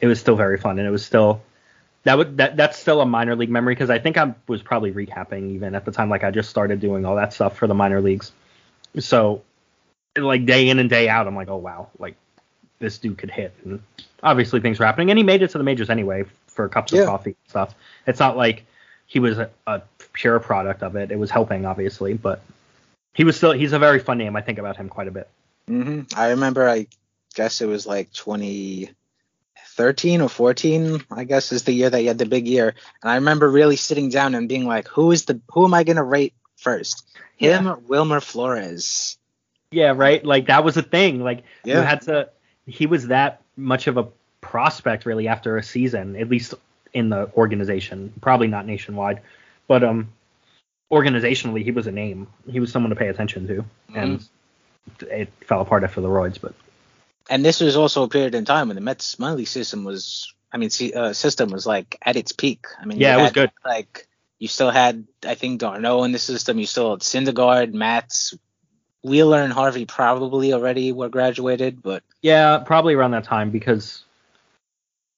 [0.00, 1.42] it was still very fun, and it was still
[2.04, 4.92] that would that that's still a minor league memory because I think I was probably
[4.92, 7.74] recapping even at the time, like I just started doing all that stuff for the
[7.74, 8.32] minor leagues,
[8.98, 9.42] so
[10.16, 12.14] like day in and day out, I'm like, oh wow, like
[12.78, 13.82] this dude could hit, and
[14.22, 17.02] obviously things were happening, and he made it to the majors anyway for cups Yeah.
[17.02, 17.74] of coffee and stuff.
[18.06, 18.64] It's not like
[19.06, 21.10] he was a, a pure product of it.
[21.10, 22.42] It was helping, obviously, but
[23.14, 24.36] he was still he's a very fun name.
[24.36, 25.28] I think about him quite a bit.
[25.66, 26.86] hmm I remember, I
[27.34, 28.12] guess it was like
[29.76, 32.74] 2013 or 14, I guess is the year that he had the big year.
[33.02, 35.82] And I remember really sitting down and being like, who is the, who am I
[35.84, 37.04] going to rate first?
[37.36, 39.18] Him or Wilmer Flores?
[39.72, 40.24] Yeah, right.
[40.24, 41.22] Like that was a thing.
[41.22, 42.30] Like you had to.
[42.66, 44.06] He was that much of a
[44.40, 46.54] prospect really after a season, at least
[46.92, 48.12] in the organization.
[48.20, 49.20] Probably not nationwide,
[49.66, 50.12] but um,
[50.92, 52.28] organizationally he was a name.
[52.48, 54.24] He was someone to pay attention to, and
[55.10, 56.40] it fell apart after the roids.
[56.40, 56.54] But
[57.28, 60.34] And this was also a period in time when the Mets minor league system was,
[60.52, 62.66] I mean, see, uh, system was like at its peak.
[62.80, 63.50] I mean, Yeah, it was had, good.
[63.64, 64.06] Like
[64.38, 66.58] you still had, I think, d'Arnaud in the system.
[66.58, 68.34] You still had Syndergaard, Matz,
[69.02, 74.02] Wheeler, and Harvey probably already were graduated, but yeah, probably around that time because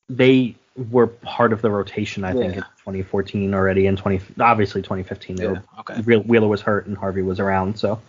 [0.09, 0.57] they
[0.90, 2.25] were part of the rotation.
[2.25, 5.37] I think in 2014 already, and 20 obviously 2015.
[5.37, 6.01] They Yeah, were, okay.
[6.01, 8.01] Wheeler was hurt and Harvey was around, so.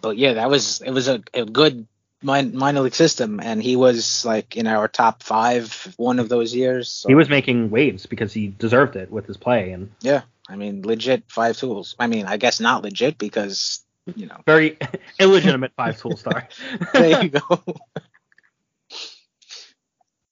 [0.00, 1.86] but yeah, that was it was a, a good
[2.22, 6.54] min- minor league system, and he was like in our top five one of those
[6.54, 6.88] years.
[6.88, 10.56] So, He was making waves because he deserved it with his play and yeah, I
[10.56, 11.94] mean, legit five tools.
[11.98, 13.84] I mean, I guess not legit because
[14.16, 14.40] you know.
[14.46, 14.78] very
[15.18, 16.48] illegitimate five tool star.
[16.92, 17.62] there you go.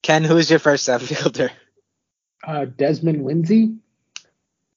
[0.03, 1.51] Ken, who's your first outfielder?
[2.43, 3.75] Uh, Desmond Lindsay.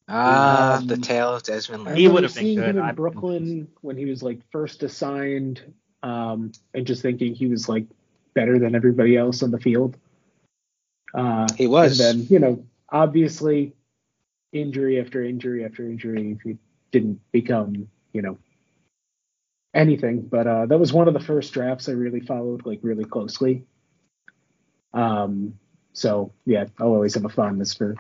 [0.08, 2.00] Ah, Um, the tale of Desmond I Lynch.
[2.00, 2.76] He would have been good.
[2.76, 5.62] him in Brooklyn when he was like first assigned,
[6.04, 7.86] um, and just thinking he was like
[8.34, 9.98] better than everybody else on the field.
[11.14, 12.00] Uh, He was.
[12.00, 13.74] And then you know, obviously,
[14.52, 16.58] injury after injury after injury, he
[16.92, 18.38] didn't become you know
[19.74, 20.22] anything.
[20.22, 23.64] But uh, that was one of the first drafts I really followed like really closely.
[24.94, 25.58] Um,
[25.94, 27.96] so yeah, I'll always have a fondness for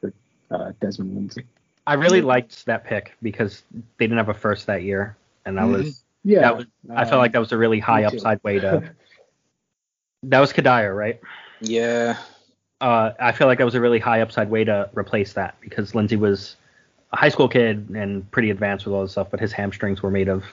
[0.00, 0.12] for
[0.50, 1.44] uh, Desmond Lindsay.
[1.86, 5.16] I really liked that pick because they didn't have a first that year,
[5.46, 6.66] and that was Yeah, that was.
[6.90, 8.94] I felt um, like that was a really high upside way to.
[10.24, 11.18] that was Cuddyer, right?
[11.62, 12.18] Yeah,
[12.82, 15.94] Uh, I feel like that was a really high upside way to replace that because
[15.94, 16.56] Lindsay was
[17.14, 20.10] a high school kid and pretty advanced with all this stuff, but his hamstrings were
[20.10, 20.44] made of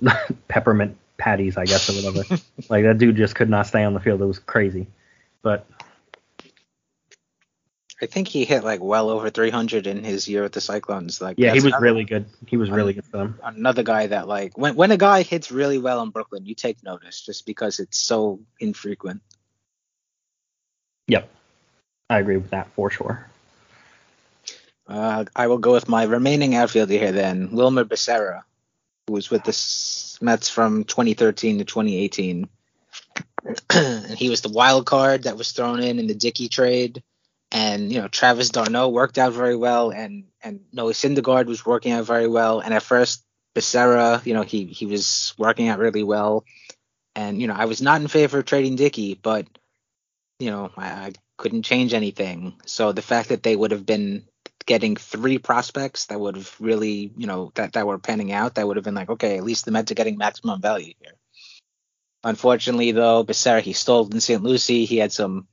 [0.48, 2.40] peppermint patties, I guess, or whatever.
[2.70, 4.22] like that dude just could not stay on the field.
[4.22, 4.86] It was crazy.
[5.42, 5.66] But
[8.02, 11.20] I think he hit like well over 300 in his year with the Cyclones.
[11.20, 12.26] Like, yeah, he was another- really good.
[12.46, 13.38] He was really good for them.
[13.44, 16.82] another guy that like when when a guy hits really well in Brooklyn, you take
[16.82, 19.20] notice just because it's so infrequent.
[21.08, 21.28] Yep.
[22.08, 23.26] I agree with that for sure.
[24.88, 28.42] Uh, I will go with my remaining outfielder here then, Wilmer Becerra,
[29.06, 32.48] who was with the Mets from 2013 to 2018.
[33.72, 37.02] and he was the wild card that was thrown in in the Dickey trade.
[37.52, 41.92] And you know Travis d'Arnaud worked out very well, and and Noah Syndergaard was working
[41.92, 42.60] out very well.
[42.60, 43.24] And at first
[43.54, 46.44] Becerra, you know he he was working out really well.
[47.16, 49.46] And you know I was not in favor of trading Dickey, but
[50.38, 52.54] you know I, I couldn't change anything.
[52.66, 54.24] So the fact that they would have been
[54.66, 58.66] getting three prospects that would have really, you know, that, that were panning out, that
[58.66, 61.14] would have been like, okay, at least the Mets are getting maximum value here.
[62.22, 64.42] Unfortunately, though, Becerra, he stole in St.
[64.42, 64.84] Lucie.
[64.84, 65.48] He had some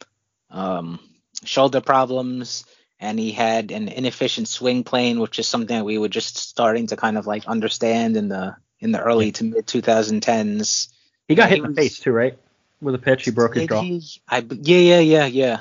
[0.52, 1.00] um,
[1.44, 2.66] shoulder problems
[3.00, 6.88] and he had an inefficient swing plane, which is something that we were just starting
[6.88, 10.90] to kind of like understand in the in the early to mid 2010s.
[11.28, 12.38] He got hit in the face too, right?
[12.82, 13.82] With a pitch, he broke his jaw.
[13.82, 14.04] he?
[14.30, 15.60] I, yeah, yeah, yeah, yeah.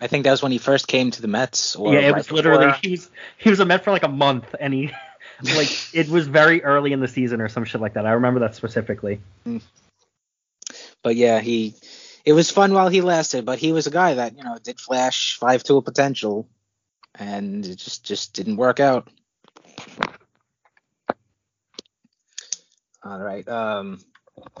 [0.00, 1.76] I think that was when he first came to the Mets.
[1.76, 2.80] Or yeah, it right was literally before.
[2.82, 4.90] he was he was a Met for like a month, and he
[5.56, 8.06] like it was very early in the season or some shit like that.
[8.06, 9.20] I remember that specifically.
[9.46, 9.62] Mm.
[11.02, 11.74] But yeah, he.
[12.24, 14.78] It was fun while he lasted, but he was a guy that you know did
[14.80, 16.48] flash five tool potential,
[17.16, 19.08] and it just just didn't work out.
[23.04, 23.98] All right, um,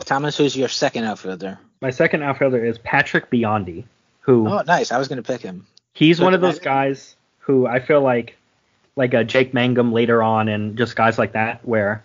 [0.00, 1.58] Thomas, who's your second outfielder?
[1.80, 3.84] My second outfielder is Patrick Biondi,
[4.20, 4.90] who Oh, nice.
[4.90, 5.66] I was gonna pick him.
[5.94, 6.64] he's Good one of those man.
[6.64, 8.36] guys who I feel like
[8.96, 12.04] like a Jake Mangum later on and just guys like that where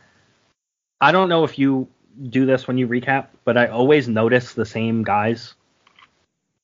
[1.02, 1.88] I don't know if you
[2.30, 5.54] do this when you recap, but I always notice the same guys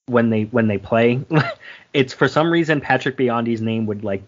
[0.08, 1.22] when they when they play.
[1.94, 4.24] it's for some reason Patrick Biondi's name would like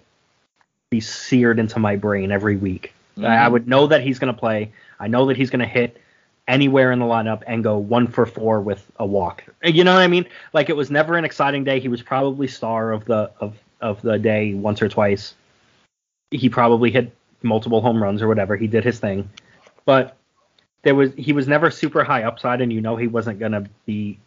[0.89, 2.93] be seared into my brain every week.
[3.17, 3.53] I I mm-hmm.
[3.53, 4.71] would know that he's going to play.
[4.99, 6.01] I know that he's going to hit
[6.47, 9.43] anywhere in the lineup and go one for four with a walk.
[9.63, 10.27] You know what I mean?
[10.53, 11.79] Like it was never an exciting day.
[11.79, 15.33] He was probably star of the of of the day once or twice.
[16.31, 18.55] He probably hit multiple home runs or whatever.
[18.57, 19.29] He did his thing,
[19.85, 20.17] but
[20.85, 24.19] there was he was never super high upside, and you know he wasn't gonna be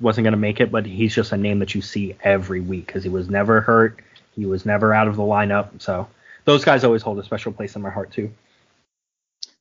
[0.00, 0.72] wasn't gonna make it.
[0.72, 4.00] But he's just a name that you see every week because he was never hurt.
[4.34, 5.82] He was never out of the lineup.
[5.82, 6.08] So
[6.46, 8.32] those guys always hold a special place in my heart too.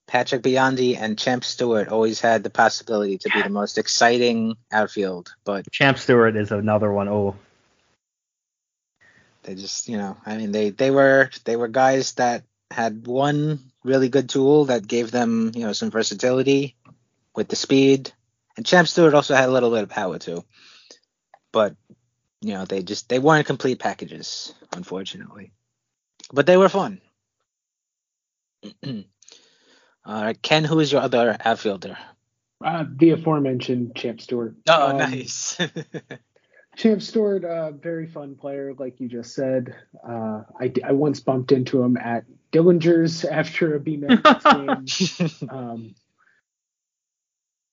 [0.08, 5.34] Patrick Biondi and Champ Stewart always had the possibility to be the most exciting outfield,
[5.44, 7.10] but Champ Stewart is another one.
[7.10, 7.36] Oh,
[9.44, 12.44] they just you know i mean they they were they were guys that
[12.74, 16.76] had one really good tool that gave them you know some versatility
[17.36, 18.12] with the speed.
[18.56, 20.44] And champ stewart also had a little bit of power too.
[21.52, 21.76] But
[22.42, 25.52] you know they just they weren't complete packages unfortunately.
[26.32, 27.02] But they were fun.
[30.06, 31.98] All right ken who is your other outfielder?
[32.64, 34.56] Uh, the aforementioned Champ Stewart.
[34.70, 35.58] oh Um, nice.
[36.76, 39.76] Champ Stewart, uh, very fun player, like you just said.
[40.08, 45.50] Uh, I, I once bumped into him at Dillinger's after a BMX game.
[45.50, 45.96] Um,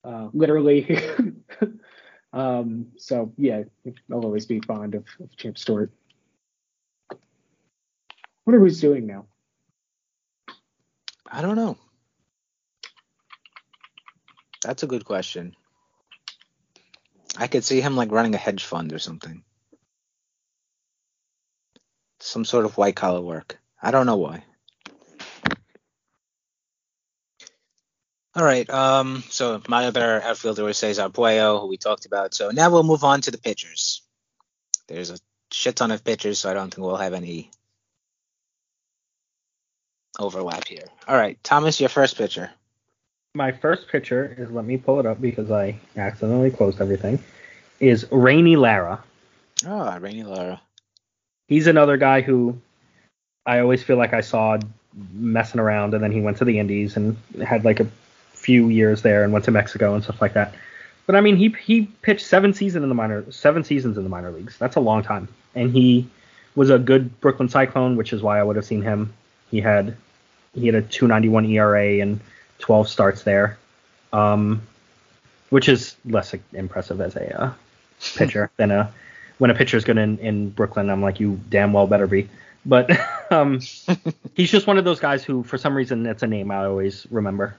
[0.02, 0.98] uh, literally.
[2.32, 3.64] um, so yeah,
[4.10, 5.92] I'll always be fond of, of Champ Stewart.
[8.44, 9.26] What are we doing now?
[11.32, 11.78] i don't know
[14.62, 15.54] that's a good question
[17.36, 19.42] I could see him like running a hedge fund or something.
[22.18, 23.58] Some sort of white collar work.
[23.80, 24.44] I don't know why.
[28.40, 28.68] All right.
[28.70, 29.22] Um.
[29.28, 32.32] So my other outfielder was Cesar Puello, who we talked about.
[32.32, 34.00] So now we'll move on to the pitchers.
[34.88, 35.18] There's a
[35.52, 37.50] shit ton of pitchers, so I don't think we'll have any
[40.18, 40.86] overlap here.
[41.06, 42.50] All right, Thomas, your first pitcher.
[43.34, 47.22] my first pitcher is let me pull it up because I accidentally closed everything.
[47.78, 49.04] Is Rainy Lara.
[49.66, 50.62] Oh, Rainy Lara.
[51.46, 52.58] He's another guy who
[53.44, 54.56] I always feel like I saw
[55.12, 57.86] messing around, and then he went to the Indies and had like a
[58.40, 60.54] few years there and went to Mexico and stuff like that.
[61.06, 64.08] But I mean, he he pitched seven season in the minor seven seasons in the
[64.10, 64.56] minor leagues.
[64.58, 66.08] That's a long time, and he
[66.54, 69.12] was a good Brooklyn Cyclone, which is why I would have seen him.
[69.50, 69.96] He had
[70.54, 72.20] he had a 291 ERA and
[72.58, 73.58] 12 starts there,
[74.12, 74.62] um,
[75.50, 77.52] which is less impressive as a uh,
[78.16, 78.92] pitcher than a
[79.38, 80.90] when a pitcher's good in, in Brooklyn.
[80.90, 82.28] I'm like, you damn well better be.
[82.66, 82.90] But
[83.32, 83.60] um,
[84.34, 87.06] he's just one of those guys who, for some reason, it's a name I always
[87.10, 87.56] remember.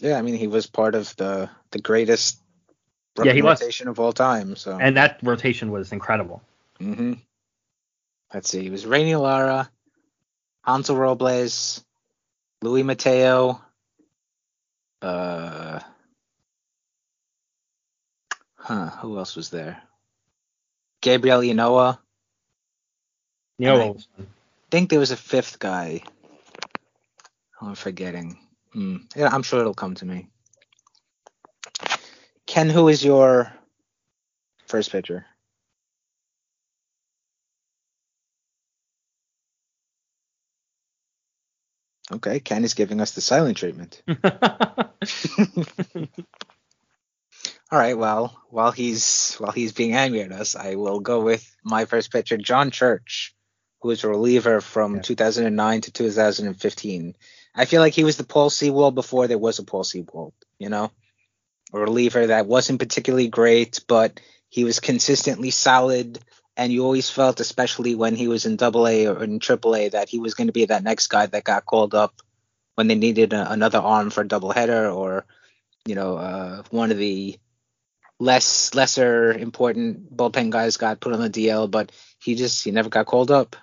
[0.00, 2.40] Yeah, I mean he was part of the the greatest
[3.24, 3.60] Yeah, he was.
[3.60, 4.56] rotation of all time.
[4.56, 6.42] So And that rotation was incredible.
[6.78, 7.14] hmm
[8.34, 8.66] Let's see.
[8.66, 9.70] It was Rainy Lara,
[10.64, 11.84] Hansel Robles,
[12.62, 13.62] Luis Mateo,
[15.02, 15.80] uh,
[18.56, 19.82] huh, who else was there?
[21.02, 21.98] Gabriel Ynoa.
[23.58, 23.94] You I
[24.70, 26.02] think there was a fifth guy.
[27.62, 28.38] Oh, I'm forgetting.
[28.76, 28.96] Hmm.
[29.16, 30.28] Yeah, I'm sure it'll come to me.
[32.46, 33.50] Ken, who is your
[34.66, 35.24] first pitcher?
[42.12, 44.02] Okay, Ken is giving us the silent treatment.
[47.72, 51.50] All right, well, while he's while he's being angry at us, I will go with
[51.64, 53.34] my first pitcher, John Church,
[53.80, 57.16] who was a reliever from 2009 to 2015.
[57.56, 60.68] I feel like he was the Paul Sewald before there was a Paul Sewald, you
[60.68, 60.90] know,
[61.72, 66.18] a reliever that wasn't particularly great, but he was consistently solid,
[66.56, 69.88] and you always felt, especially when he was in Double A or in Triple A,
[69.88, 72.20] that he was going to be that next guy that got called up
[72.74, 75.24] when they needed a, another arm for a doubleheader, or
[75.86, 77.38] you know, uh, one of the
[78.18, 81.90] less lesser important bullpen guys got put on the DL, but
[82.22, 83.56] he just he never got called up.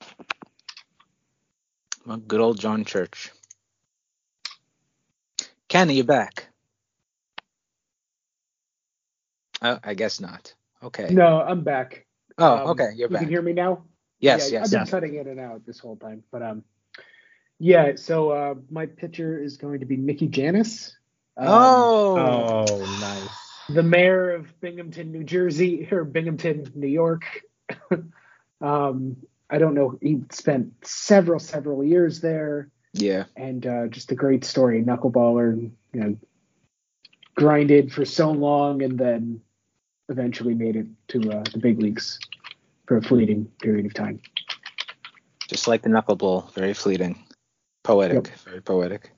[0.00, 1.89] Well,
[2.26, 3.30] good old John Church.
[5.68, 6.48] Ken, are you back?
[9.62, 10.54] Oh, I guess not.
[10.82, 11.08] Okay.
[11.10, 12.06] No, I'm back.
[12.38, 13.20] Oh, Um, okay, you're you back.
[13.22, 13.84] can hear me now.
[14.18, 14.90] Yes, yeah, yes, I've been yes.
[14.90, 16.64] cutting in and out this whole time, but um,
[17.58, 17.92] yeah.
[17.96, 20.92] So uh, my pitcher is going to be Mickey Jannis.
[21.36, 23.28] Um, Oh, Oh, nice.
[23.68, 27.24] the mayor of Binghamton, New Jersey, or Binghamton, New York.
[28.60, 29.16] um,
[29.50, 29.98] I don't know.
[30.00, 33.24] He spent several, several years there, yeah.
[33.36, 34.82] and uh, just a great story.
[34.82, 36.16] Knuckleballer, you know,
[37.34, 39.40] grinded for so long, and then
[40.08, 42.18] eventually made it to uh, the big leagues
[42.86, 44.20] for a fleeting period of time.
[45.48, 47.24] Just like the knuckleball, very fleeting,
[47.82, 48.38] poetic, Yep.
[48.44, 49.10] very poetic.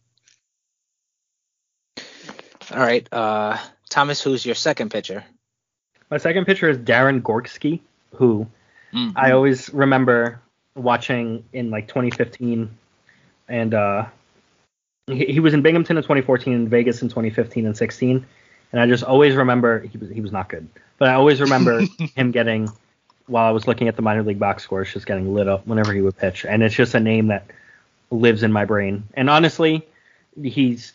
[2.71, 3.59] All right, uh,
[3.91, 5.25] Thomas, who's your second pitcher?
[6.11, 7.81] My second pitcher is Darin Gorski,
[8.15, 8.47] who
[8.93, 9.13] Mm.
[9.17, 10.41] I always remember
[10.75, 12.71] watching in like 2015,
[13.49, 14.07] and uh,
[15.07, 18.27] he, he was in Binghamton in 2014 and Vegas in 2015 and 16,
[18.73, 20.69] and I just always remember he was he was not good,
[20.99, 21.83] but I always remember
[22.17, 22.71] him getting
[23.27, 25.93] while I was looking at the minor league box scores, just getting lit up whenever
[25.93, 27.47] he would pitch, and it's just a name that
[28.11, 29.05] lives in my brain.
[29.15, 29.87] And honestly,
[30.43, 30.93] he's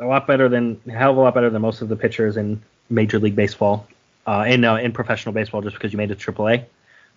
[0.00, 2.36] a lot better than a hell of a lot better than most of the pitchers
[2.36, 3.86] in Major League Baseball,
[4.26, 6.64] uh, in uh, in professional baseball, just because you made it to AAA.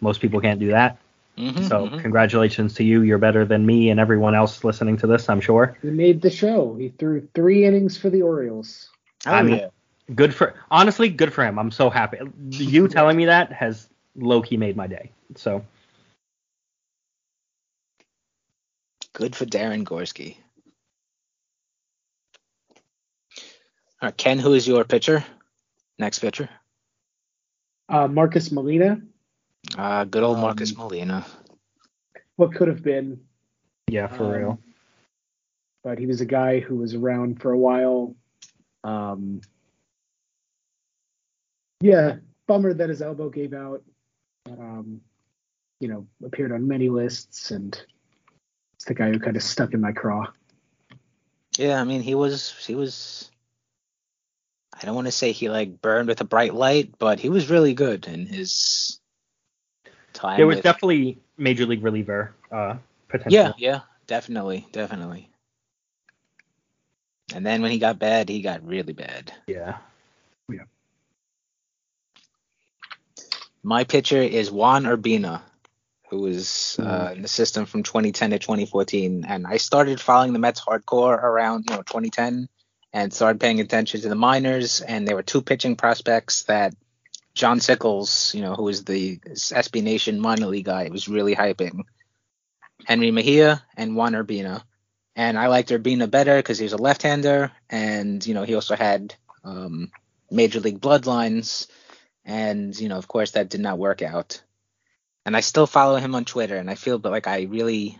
[0.04, 0.98] Most people can't do that.
[1.38, 2.02] Mhm, So mhm.
[2.02, 3.02] congratulations to you.
[3.02, 5.78] You're better than me and everyone else listening to this, I'm sure.
[5.82, 6.76] He made the show.
[6.76, 8.90] He threw three innings for the Orioles.
[9.26, 9.70] Oh, I mean, yeah.
[10.14, 11.58] good for honestly, good for him.
[11.58, 12.20] I'm so happy.
[12.52, 15.10] You telling me that has low key made my day.
[15.36, 15.64] So
[19.14, 20.38] Good for Darin Gorski.
[24.02, 25.24] All right, Ken, who is your pitcher?
[26.00, 26.50] Next pitcher.
[27.88, 29.02] Uh, Marcos Molina,
[29.78, 31.26] Uh, good old Um, Marcos Molina.
[32.36, 33.20] what could have been,
[33.88, 34.60] yeah, for Um, real.
[35.84, 38.16] but he was a guy who was around for a while.
[38.84, 39.42] Um,
[41.82, 43.84] yeah, bummer that his elbow gave out.
[44.46, 45.02] But, um,
[45.80, 47.80] you know, appeared on many lists, and
[48.76, 50.32] it's the guy who kind of stuck in my craw.
[51.58, 53.30] Yeah, I mean he was he was.
[54.74, 57.50] I don't want to say he like burned with a bright light, but he was
[57.50, 59.00] really good in his
[60.14, 60.38] time.
[60.38, 62.78] There was with- definitely major league reliever uh,
[63.10, 63.34] potential.
[63.34, 65.30] Yeah, yeah, definitely, definitely.
[67.34, 69.34] And then when he got bad, he got really bad.
[69.48, 69.78] Yeah.
[70.50, 70.64] Yeah.
[73.64, 75.42] My pitcher is Juan Urbina,
[76.10, 80.40] who was uh, in the system from 2010 to 2014, and I started following the
[80.40, 82.50] Mets hardcore around you know 2010,
[82.92, 84.82] and started paying attention to the minors.
[84.82, 86.76] And there were two pitching prospects that
[87.34, 91.82] John Sickles, you know, who was the SB Nation minor league guy, was really hyping.
[92.88, 94.64] Jenrry Mejia and Juan Urbina.
[95.16, 98.76] And I liked Urbina better because he was a left-hander, and you know he also
[98.76, 99.14] had
[99.44, 99.92] um,
[100.32, 101.68] major league bloodlines,
[102.26, 104.42] and you know of course that did not work out.
[105.26, 108.00] And I still follow him on Twitter, and I feel but like I really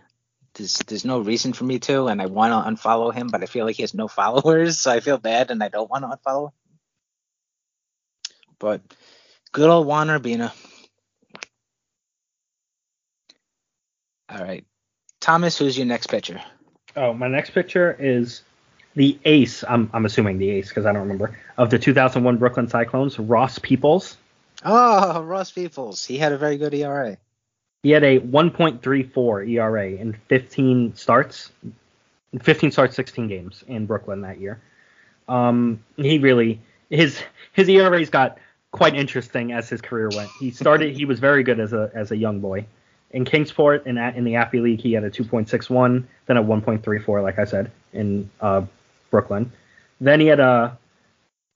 [0.54, 3.46] there's there's no reason for me to, and I want to unfollow him, but I
[3.46, 6.08] feel like he has no followers, so I feel bad, and I don't want to
[6.18, 6.46] unfollow.
[6.46, 6.52] him.
[8.58, 8.80] But
[9.54, 10.52] good old Juan Urbina.
[14.28, 14.64] All right,
[15.20, 16.42] Thomas, who's your next pitcher?
[16.96, 18.42] Oh, my next picture is
[18.94, 19.64] the ace.
[19.66, 23.58] I'm I'm assuming the ace because I don't remember of the 2001 Brooklyn Cyclones, Ross
[23.58, 24.16] Peoples.
[24.64, 26.04] Oh, Ross Peoples.
[26.04, 27.16] He had a very good ERA.
[27.82, 31.52] He had a 1.34 ERA in 15 starts,
[32.40, 34.60] 15 starts, 16 games in Brooklyn that year.
[35.28, 38.38] Um, he really his his ERA's got
[38.74, 40.28] quite interesting as his career went.
[40.40, 42.66] He started he was very good as a as a young boy,
[43.12, 47.38] In Kingsport, in in the Appy League, he had a 2.61, then a 1.34, like
[47.38, 48.62] I said, in uh,
[49.10, 49.52] Brooklyn.
[50.00, 50.76] Then he had a,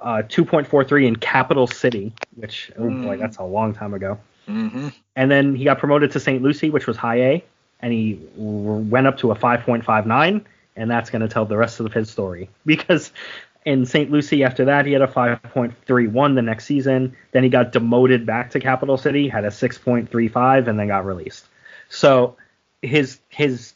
[0.00, 3.20] a 2.43 in Capital City, which oh boy, Mm.
[3.20, 4.16] that's a long time ago.
[4.48, 4.88] Mm-hmm.
[5.16, 6.40] And then he got promoted to St.
[6.40, 7.44] Lucie, which was high A,
[7.80, 10.44] and he went up to a 5.59,
[10.76, 12.48] and that's going to tell the rest of his story.
[12.64, 13.12] Because
[13.68, 14.10] in St.
[14.10, 17.14] Lucie, after that, he had a 5.31 the next season.
[17.32, 21.46] Then he got demoted back to Capital City, had a 6.35, and then got released.
[21.90, 22.38] So
[22.80, 23.74] his his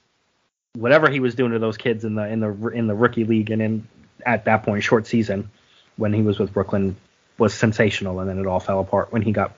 [0.74, 3.50] whatever he was doing to those kids in the in the in the rookie league
[3.50, 3.88] and in
[4.24, 5.50] at that point short season
[5.96, 6.96] when he was with Brooklyn
[7.36, 9.52] was sensational, and then it all fell apart when he got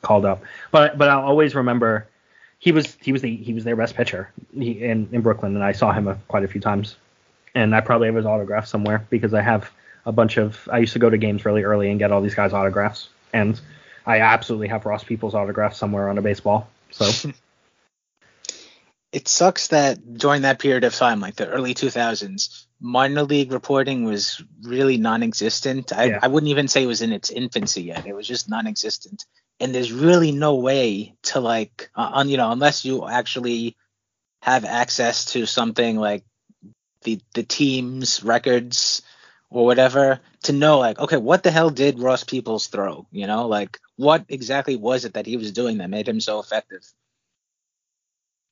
[0.00, 0.42] called up.
[0.70, 2.06] But but I'll always remember
[2.60, 5.64] he was he was the he was their best pitcher he, in in Brooklyn, and
[5.64, 6.94] I saw him a, quite a few times.
[7.54, 9.70] And I probably have his autograph somewhere because I have
[10.06, 10.68] a bunch of.
[10.72, 13.60] I used to go to games really early and get all these guys' autographs, and
[14.06, 16.68] I absolutely have Ross People's autograph somewhere on a baseball.
[16.90, 17.30] So
[19.12, 24.04] It sucks that during that period of time, like the early 2000s, minor league reporting
[24.04, 25.92] was really non-existent.
[25.92, 26.18] I, Yeah.
[26.22, 28.06] I wouldn't even say it was in its infancy yet.
[28.06, 29.26] It was just non-existent.
[29.60, 33.76] And there's really no way to like, uh, on you know, unless you actually
[34.40, 36.24] have access to something like
[37.02, 39.02] the the team's records
[39.50, 43.06] or whatever to know like, okay, what the hell did Ross Peoples throw?
[43.10, 46.40] You know, like what exactly was it that he was doing that made him so
[46.40, 46.82] effective?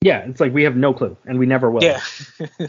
[0.03, 1.83] yeah, it's like we have no clue, and we never will.
[1.83, 2.01] Yeah.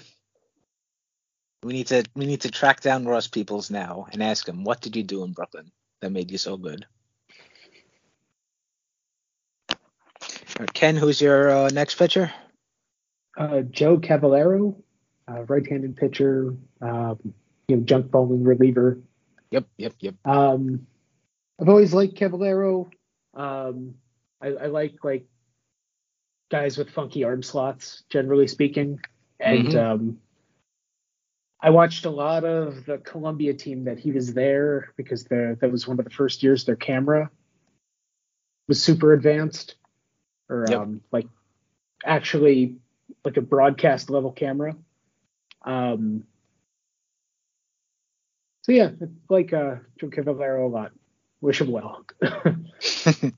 [1.64, 4.82] we need to we need to track down Ross Peoples now and ask him what
[4.82, 5.72] did you do in Brooklyn
[6.02, 6.86] that made you so good.
[9.72, 9.78] All
[10.60, 12.34] right, Ken, who's your uh, next pitcher?
[13.38, 14.76] Uh, Joe Cavallaro,
[15.30, 17.20] uh, right-handed pitcher, um,
[17.68, 19.00] you know, junk bowling reliever.
[19.52, 20.16] Yep, yep, yep.
[20.26, 20.88] Um,
[21.60, 22.90] I've always liked Cavallaro.
[23.34, 23.96] Um,
[24.42, 25.26] I, I like like
[26.50, 29.00] guys with funky arm slots, generally speaking.
[29.40, 29.76] And Mhm.
[29.76, 30.22] um,
[31.62, 35.72] I watched a lot of the Columbia team that he was there because the, that
[35.72, 37.30] was one of the first years their camera
[38.68, 39.76] was super advanced,
[40.50, 40.80] or Yep.
[40.80, 41.28] um, like
[42.04, 42.78] actually
[43.24, 44.76] like a broadcast level camera.
[45.64, 46.24] Um,
[48.64, 50.92] so yeah, I like uh, Joe Cavallaro a lot.
[51.42, 52.06] Wish him well.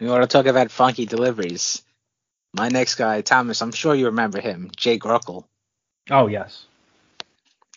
[0.00, 1.82] We want to talk about funky deliveries.
[2.52, 5.48] My next guy, Thomas, I'm sure you remember him, Jake Ruckle.
[6.10, 6.66] Oh yes.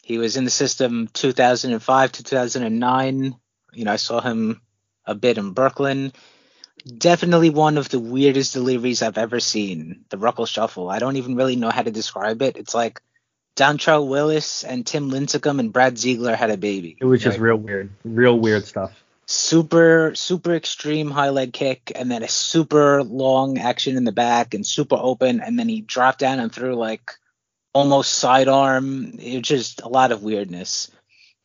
[0.03, 3.35] He was in the system 2005 to 2009.
[3.73, 4.61] You know, I saw him
[5.05, 6.11] a bit in Brooklyn.
[6.85, 10.05] Definitely one of the weirdest deliveries I've ever seen.
[10.09, 10.89] The Ruckle Shuffle.
[10.89, 12.55] I don't even really know how to describe it.
[12.57, 13.01] It's like
[13.55, 16.95] Dontrelle Willis and Tim Lincecum and Brad Ziegler had a baby.
[16.99, 18.91] It was just Like, real weird, real weird stuff.
[19.25, 24.53] super super extreme high leg kick and then a super long action in the back
[24.53, 27.11] and super open and then he dropped down and threw like
[27.73, 29.17] almost sidearm.
[29.19, 30.89] It was just a lot of weirdness.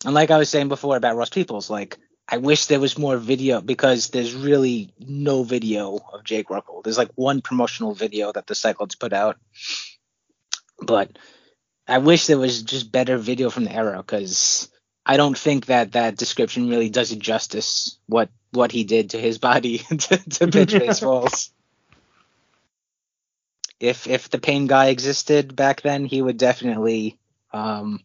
[0.04, 1.98] And like I was saying before about Ross Peoples, like
[2.32, 6.80] I wish there was more video because there's really no video of Jake Ruckle.
[6.80, 9.36] There's like one promotional video that the Cyclones put out,
[10.80, 11.18] but
[11.86, 14.70] I wish there was just better video from the era because
[15.04, 19.18] I don't think that that description really does it justice what what he did to
[19.20, 21.50] his body to, to pitch baseballs.
[23.78, 27.18] If if the pain guy existed back then, he would definitely
[27.52, 28.00] um,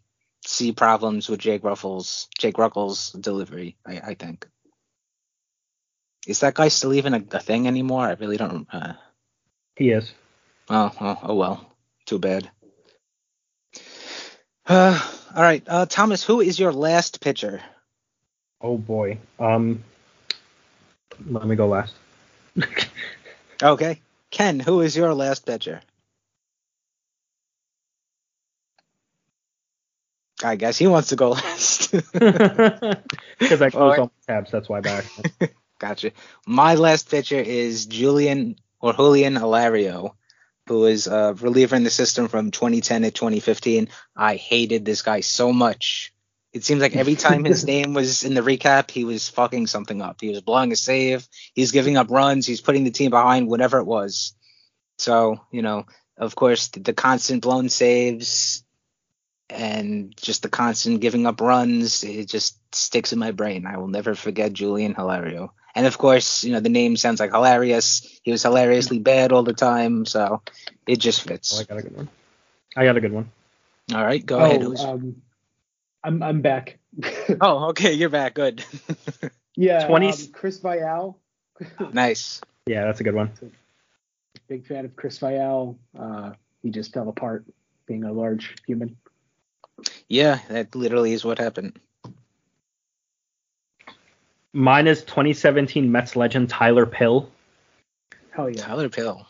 [0.47, 3.77] see problems with Jake Ruffles Jake Ruckle's delivery.
[3.85, 4.47] I, I think.
[6.25, 8.05] Is that guy still even a, a thing anymore?
[8.05, 8.67] I really don't.
[8.71, 8.93] Uh,
[9.75, 10.11] He is.
[10.69, 11.71] Oh, oh, oh well.
[12.05, 12.49] Too bad.
[14.65, 14.99] Uh,
[15.35, 16.23] all right, uh, Thomas.
[16.23, 17.61] Who is your last pitcher?
[18.61, 19.19] Oh boy.
[19.39, 19.83] Um.
[21.25, 21.93] Let me go last.
[23.61, 24.59] Okay, Ken.
[24.59, 25.81] Who is your last pitcher?
[30.43, 31.91] I guess he wants to go last.
[31.91, 35.05] Because I closed all my tabs, that's why back.
[35.79, 36.11] Gotcha.
[36.45, 40.15] My last pitcher is Julian or Julian Hilario,
[40.67, 43.89] who is a reliever in the system from 2010 to 2015.
[44.15, 46.13] I hated this guy so much.
[46.53, 50.01] It seems like every time his name was in the recap, he was fucking something
[50.01, 50.17] up.
[50.21, 51.27] He was blowing a save.
[51.53, 52.47] He's giving up runs.
[52.47, 54.33] He's putting the team behind, whatever it was.
[54.97, 55.85] So, you know,
[56.17, 58.63] of course, the, the constant blown saves
[59.49, 63.65] and just the constant giving up runs, it just sticks in my brain.
[63.65, 65.53] I will never forget Julian Hilario.
[65.75, 68.19] And of course, you know, the name sounds like hilarious.
[68.23, 70.41] He was hilariously bad all the time, so
[70.87, 71.53] it just fits.
[71.53, 71.69] Oh, fits.
[71.69, 72.09] I got a good one.
[72.75, 73.31] I got a good one.
[73.93, 74.61] All right, go ahead.
[74.63, 75.21] oh, Who's- um,
[76.03, 76.79] I'm I'm back.
[77.41, 78.33] oh, okay, you're back.
[78.33, 78.63] Good.
[79.55, 81.15] yeah, 20 um, Chris Viall.
[81.93, 82.41] nice.
[82.65, 83.31] Yeah, that's a good one.
[84.47, 85.77] big fan of Chris Viall.
[85.97, 86.31] Uh,
[86.61, 87.45] he just fell apart
[87.85, 88.97] being a large human.
[90.07, 91.79] Yeah, that literally is what happened.
[94.53, 97.29] Mine is 2017 Mets legend Tyler Pill.
[98.31, 98.63] Hell yeah.
[98.63, 99.27] Tyler Pill.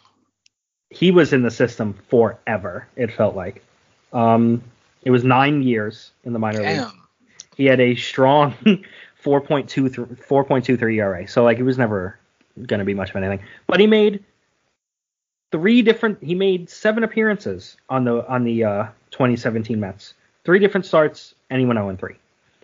[0.89, 2.87] He was in the system forever.
[2.95, 3.63] It felt like.
[4.13, 4.63] Um,
[5.03, 6.77] it was nine years in the minor league.
[6.77, 7.03] Damn.
[7.55, 8.53] He had a strong
[9.23, 11.27] 4.2 4.23 ERA.
[11.27, 12.17] So like it was never
[12.65, 13.45] going to be much of anything.
[13.67, 14.23] But he made
[15.51, 16.23] three different.
[16.23, 20.13] He made seven appearances on the on the uh, 2017 Mets.
[20.47, 22.15] Three different starts, and he went 0 3.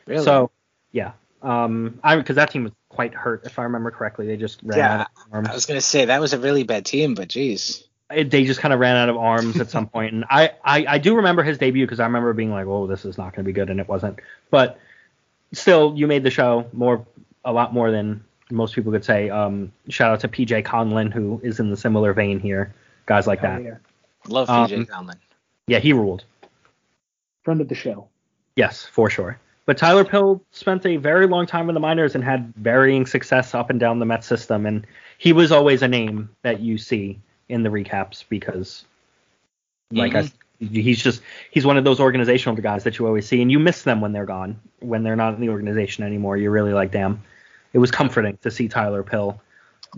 [0.05, 0.23] Really?
[0.23, 0.51] So
[0.93, 1.11] yeah,
[1.41, 4.25] um, I because that team was quite hurt if I remember correctly.
[4.25, 5.49] They just ran Yeah, out of arms.
[5.49, 7.83] I was gonna say that was a really bad team, but geez.
[8.09, 10.13] It- they just kind of ran out of arms at some point.
[10.13, 13.03] And I, I, I do remember his debut because I remember being like, oh, this
[13.03, 14.19] is not going to be good, and it wasn't.
[14.49, 14.79] But
[15.51, 17.05] still, you made the show more,
[17.43, 19.29] a lot more than most people could say.
[19.29, 22.73] Um, shout out to PJ Conlon, who is in the similar vein here.
[23.07, 23.63] Guys like Hell that.
[23.63, 23.75] yeah.
[24.29, 25.17] Love Um, PJ Conlon.
[25.67, 26.23] Yeah, he ruled.
[27.43, 28.07] Friend of the show.
[28.55, 29.39] Yes, for sure.
[29.65, 33.55] But Tyler Pill spent a very long time in the minors and had varying success
[33.55, 34.85] up and down the Met system, and
[35.17, 38.83] he was always a name that you see in the recaps because,
[39.91, 40.65] like I, mm-hmm.
[40.67, 43.83] he's just he's one of those organizational guys that you always see, and you miss
[43.83, 46.35] them when they're gone, when they're not in the organization anymore.
[46.35, 47.21] You're really like, damn.
[47.71, 49.41] It was comforting to see Tyler Pill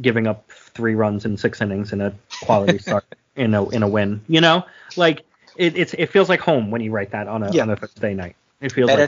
[0.01, 3.87] giving up three runs in six innings in a quality start in a in a
[3.87, 4.21] win.
[4.27, 4.63] You know,
[4.95, 5.25] like
[5.57, 7.63] it, it's it feels like home when you write that on a Yeah.
[7.63, 8.35] on a Thursday night.
[8.61, 9.07] It feels Better,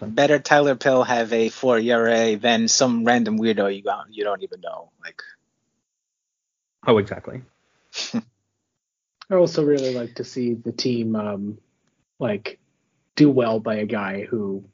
[0.00, 0.14] home.
[0.14, 4.42] better Tyler Pill have a four ERA than some random weirdo you got you don't
[4.42, 4.90] even know.
[5.04, 5.22] Like
[6.86, 7.42] Oh, exactly.
[9.30, 11.58] I also really like to see the team um,
[12.18, 12.58] like
[13.16, 14.64] do well by a guy who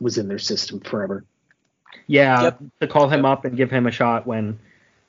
[0.00, 1.24] was in their system forever.
[2.06, 2.62] Yeah, Yep.
[2.80, 4.58] to call him up and give him a shot when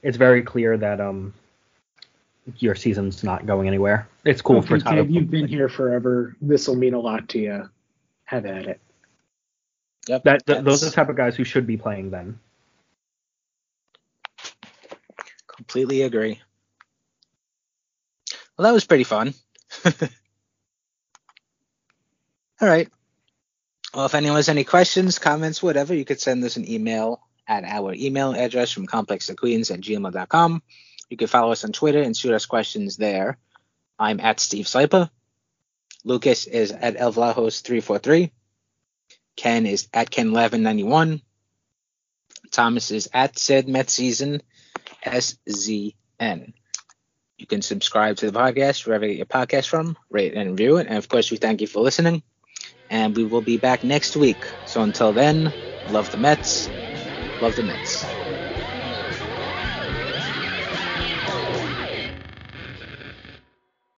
[0.04, 1.34] it's very clear that um
[2.58, 4.08] your season's not going anywhere.
[4.26, 5.04] It's cool for Tyler.
[5.04, 6.36] kid, you've been here forever.
[6.42, 7.70] This will mean a lot to you.
[8.26, 8.80] Have at it.
[10.08, 12.40] yep, that th- those are the type of guys who should be playing then.
[15.70, 16.40] completely agree.
[18.58, 19.34] Well, that was pretty fun.
[19.86, 19.94] All
[22.68, 22.90] right.
[23.94, 27.64] Well, if anyone has any questions, comments, whatever, you could send us an email at
[27.64, 30.64] our email address from complexthequeens at gmail.com.
[31.10, 33.38] You can follow us on Twitter and shoot us questions there.
[33.98, 35.10] I'm at Steve Sliper.
[36.06, 38.32] Lucas is at Elvlajos343.
[39.36, 41.22] Ken is at Ken1191.
[42.52, 44.42] Thomas is at said Met Season
[45.06, 46.54] SZN.
[47.38, 50.78] You can subscribe to the podcast wherever you get your podcast from, rate and review
[50.78, 50.88] it.
[50.88, 52.22] And of course, we thank you for listening.
[52.90, 54.44] And we will be back next week.
[54.66, 55.54] So until then,
[55.90, 56.68] love the Mets.
[57.42, 58.19] Love the Mets.